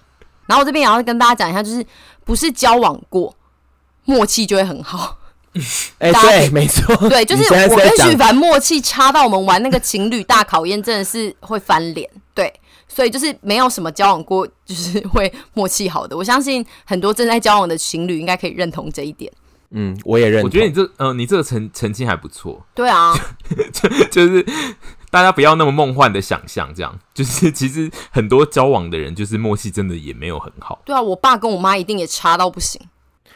[0.46, 1.84] 然后我这边也要跟大家讲一下，就是
[2.24, 3.34] 不是交往过，
[4.04, 5.16] 默契就会很好。
[5.98, 12.08] 哎、欸，对，没错，对，就是我跟许凡默契差到我们玩那个情侣大考验，真的是会翻脸。
[12.34, 12.52] 对，
[12.86, 16.14] 所以就是没有什么交往过，就是会默契好的。
[16.14, 19.32] 我相信很多正在交往的情侣应该可以认同这一点。
[19.70, 20.42] 嗯，我也认。
[20.44, 22.64] 我觉得你这，嗯、呃，你这个澄澄清还不错。
[22.74, 23.14] 对啊，
[23.72, 24.46] 就就是
[25.10, 30.80] 大家不要那么梦幻的想象，这样就是其实很多交往的人，就是默契真的也没有很好。
[30.84, 32.80] 对啊，我爸跟我妈一定也差到不行。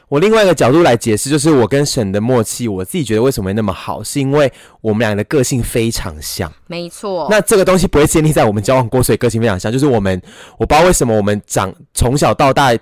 [0.09, 6.53] 我另外一个角度来解释，就是我跟沈的默契，我自己觉得为什么会那么好，是因为我们俩的个性非常像。
[6.67, 7.29] 没错。
[7.31, 9.71] 那这个东西不会建立在我们交往过，所以个性非常像。
[9.71, 10.21] 就是我们，
[10.59, 12.77] 我不知道为什么我们长从小到大。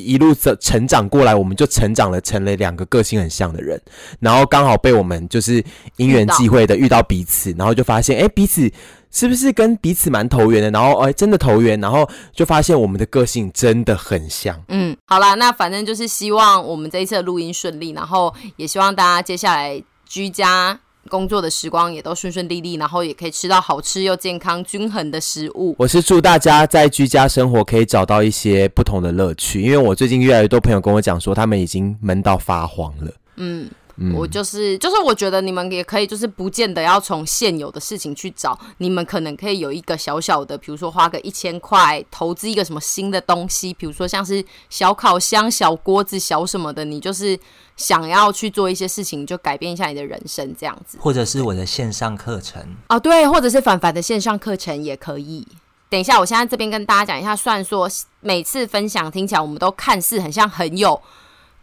[0.00, 3.80] 一路成成长过来，我们就成长了，成了两个个性很像的人，
[4.18, 5.64] 然后刚好被我们就是
[5.96, 8.68] 因缘际会的遇到彼此，然后就发现，哎，彼此
[9.12, 10.68] 是不是跟彼此蛮投缘的？
[10.72, 14.60] 然后，哎，真的投缘，然后就发现我们的个性真的很像。
[14.66, 20.80] 嗯，好啦，那反正就是希望我们这一次的录音顺利，然后也希望大家接下来居家。
[21.08, 25.74] 工作的时光也都顺顺利利，然后也可以吃到好吃又健康均衡的食物。
[25.78, 33.12] 我是祝大家在居家生活可以找到一些不同的乐趣，因为我最近越来越多朋友跟我讲说，他们已经闷到发黄了。
[33.36, 33.68] 嗯。
[33.96, 47.38] 嗯、我就是，就是我觉得你们也可以，就是不见得要从现有的事情去找，你们可能可以有一个小小的，比如说花个一千块投资一个什么新的东西，比如说像是小烤箱、小锅子、小什么的，你就是
[47.76, 50.98] 想要去做一些事情，就改变一下你的人生这样子。
[51.00, 55.46] 或者是我的线上课程啊，对，或者是凡凡的线上课程也可以。
[55.88, 57.88] 等一下，我现在这边跟大家讲一下，虽然说
[58.20, 61.00] 每次分享听起来我们都看似很像很有。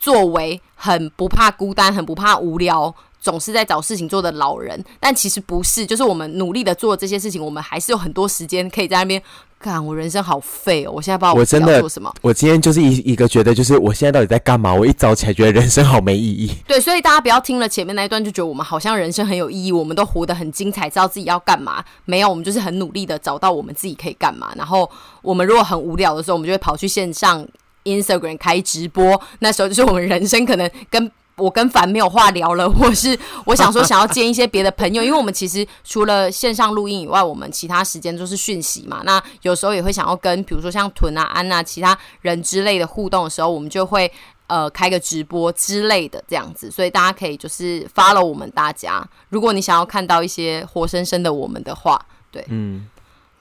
[0.01, 9.21] 作为很不怕孤单、很不怕无聊、总是在找事情做的老人，但其实不是，就是我们努力的做这些事情，我们还是有很多时间可以在那边
[9.59, 9.85] 干。
[9.85, 12.11] 我人生好废哦，我现在不知道我真的要做什么。
[12.23, 14.73] 我，我今天就是一一个觉得，就是我现在到底在干嘛？
[14.73, 16.51] 我一早起来觉得人生好没意义。
[16.67, 21.85] 对，所以大家不要听了前面那一段就觉得我们好像人生很有意义，我们都活得很精彩，知道自己要干嘛。
[22.05, 24.51] 没有，我们就是很努力的找到我们自己可以干嘛。
[24.55, 24.89] 然后
[25.21, 27.47] 我们如果很无聊的时候，我们就会跑去线上。
[27.83, 39.01] Instagram 开直播，那时候就是我们人生可能跟我跟凡没有话聊了，或是我想说想要见一些别的朋友，因为我们其实除了线上录音以外，我们其他时间都是讯息嘛。
[39.05, 44.11] 那有时候也会想要跟，比如说像屯啊、安啊其他人之类的互动的时候，我们就会
[44.45, 49.03] 呃开个直播之类的这样子，所以大家可以就是 follow 我们大家。
[49.29, 52.87] 如果你想要看到一些活生生的我们的话，对，嗯，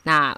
[0.05, 0.35] 那。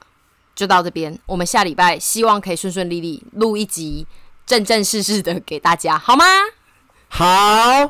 [0.54, 4.06] 就到这边，我们下礼拜希望可以顺顺利利录一集
[4.46, 6.24] 正正式式的给大家，好吗？
[7.08, 7.24] 好，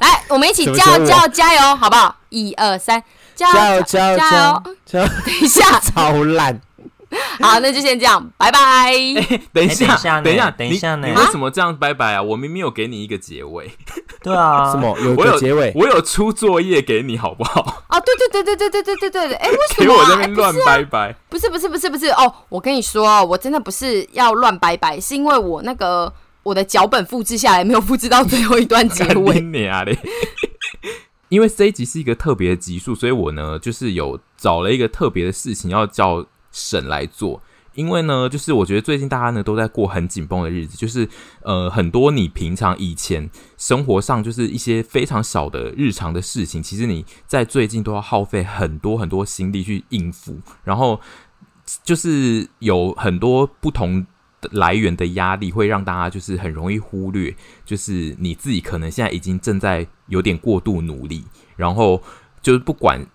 [0.00, 2.16] 来，我们一起加油加油加油，好不好？
[2.30, 3.02] 一二三，
[3.34, 4.62] 加油加油加油！
[4.84, 6.60] 加油加油 等一下， 超烂。
[7.40, 8.58] 好，那就先这样，拜拜。
[8.92, 9.14] 欸、
[9.52, 12.22] 等一下，欸、等一下，等一下，呢，你为什么这样拜拜啊？
[12.22, 13.70] 我明明有给你一个结尾。
[14.22, 15.72] 对啊，什么有个结尾？
[15.74, 17.84] 我有，出作业给你，好不好？
[17.88, 19.86] 啊，对对对对对对对对对哎，为什么、啊？
[19.86, 21.14] 给我在那边乱拜拜？
[21.28, 29.40] 不是不是不是不是哦，我跟你说，我真的不是要乱拜拜，是因为我那个我的脚本复制下来没有复制到最后一段结尾。
[29.40, 29.98] 你啊嘞！
[31.28, 37.42] 因为这一集是一个特别的集数，所以我呢就是有找了一个特别的事情要叫省来做。
[37.74, 41.08] 因为呢，就是我觉得最近大家呢都在过很紧绷的日子，就是
[41.40, 51.00] 呃很多你平常以前生活上就是一些非常小的日常的事情，其实你在最近都要耗费很多很多心力去应付，然后
[51.82, 54.06] 就是有很多不同
[54.50, 57.34] 来源的压力，会让大家就是很容易忽略，
[57.64, 61.24] 就是你自己可能现在已经正在有点过度努力，
[61.56, 62.02] 然后
[62.42, 63.06] 就是不管。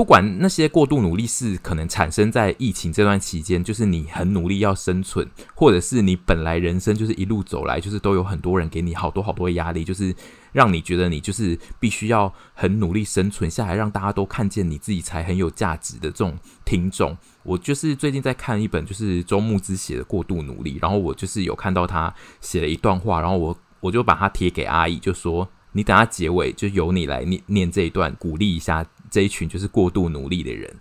[0.00, 10.16] 不管那些过度努力是可能产生在疫情这段期间，就是你很努力要生存，或者是你本来人生就是一路走来，就是都有很多人给你好多好多压力，就是
[10.52, 16.34] 让你觉得你就是必须要很努力生存下来，让大家都看见你自己才很有价值的这种
[16.64, 17.14] 听众。
[17.42, 28.86] 我就是最近在看一本就是周牧之写的《过度努力》，然后我就是有看到他写了一段话，然后我我就把它贴给阿姨，就说你等下结尾就由你来念念这一段，鼓励一下。
[29.10, 30.78] 这一群就是过度努力的人，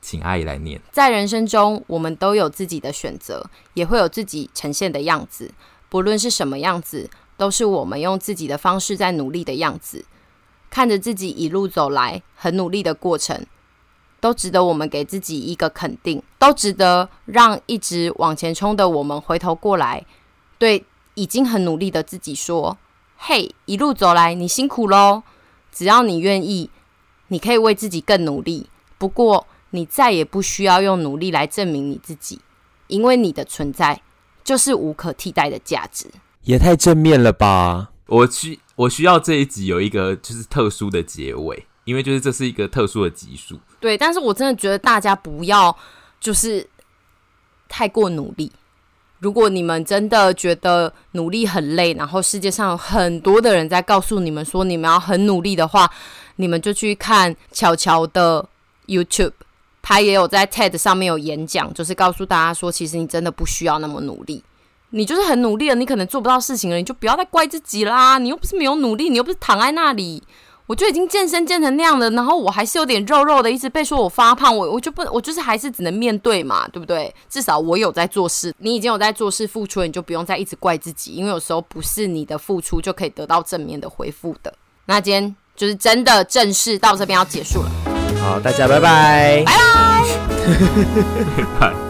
[0.00, 0.80] 请阿姨来念。
[0.92, 5.52] 在人生中，我们都有自己的选择，也会有自己呈现的样子。
[5.88, 10.04] 不论是什么样子，都是我们用自己的方式在努力的样子。
[10.70, 13.44] 看着自己一路走来很努力的过程，
[14.20, 20.04] 都值得我们给自己一个肯定，都值得让一直往前冲的我们回头过来，
[20.58, 22.76] 对已经很努力的自己说
[23.16, 25.22] ：“嘿，一路走来你辛苦喽！
[25.72, 26.70] 只要你愿意。”
[27.28, 28.68] 你可以为自己更努力，
[28.98, 32.40] 不过你再也不需要用努力来证明你自己，
[32.86, 34.00] 因为你的存在
[34.42, 36.06] 就是无可替代的价值。
[36.42, 37.90] 也太正面了吧！
[38.06, 43.58] 我需我需要这一集有一个就是特殊的结尾，因为就是这是一个特殊的集数。
[43.80, 45.74] 对，但是我真的觉得大家不要
[46.20, 46.68] 就是
[47.68, 48.52] 太过努力。
[49.24, 55.90] 如果你们真的觉得努力很累，然后世界上有很多的人在告诉你们说你们要很努力的话，
[56.36, 58.46] 你们就去看乔乔的
[58.86, 59.32] YouTube，
[59.80, 64.44] 他也有在 TED 上面有演讲，就是告诉大家说，其实你真的不需要那么努力，
[64.90, 68.18] 你就是很努力了，你可能做不到事情了，你就不要再怪自己啦。
[68.18, 70.22] 你又不是没有努力，你又不是躺在那里，
[70.66, 77.14] 我就已经健身健成那样了，然后我还是有点肉肉的，一直被说我发胖，我我就不，我就是还是只能面对嘛，对不对？
[77.28, 84.52] 至少我有在做事，你已经有在做事付出，你就不用再一直怪自己，因为有时候不是你的付出就可以得到正面的回复的。
[84.86, 85.36] 那今天。
[85.56, 87.70] 就是真的正式到这边要结束了。
[88.20, 89.54] 好，大家拜拜，拜
[91.60, 91.83] 拜。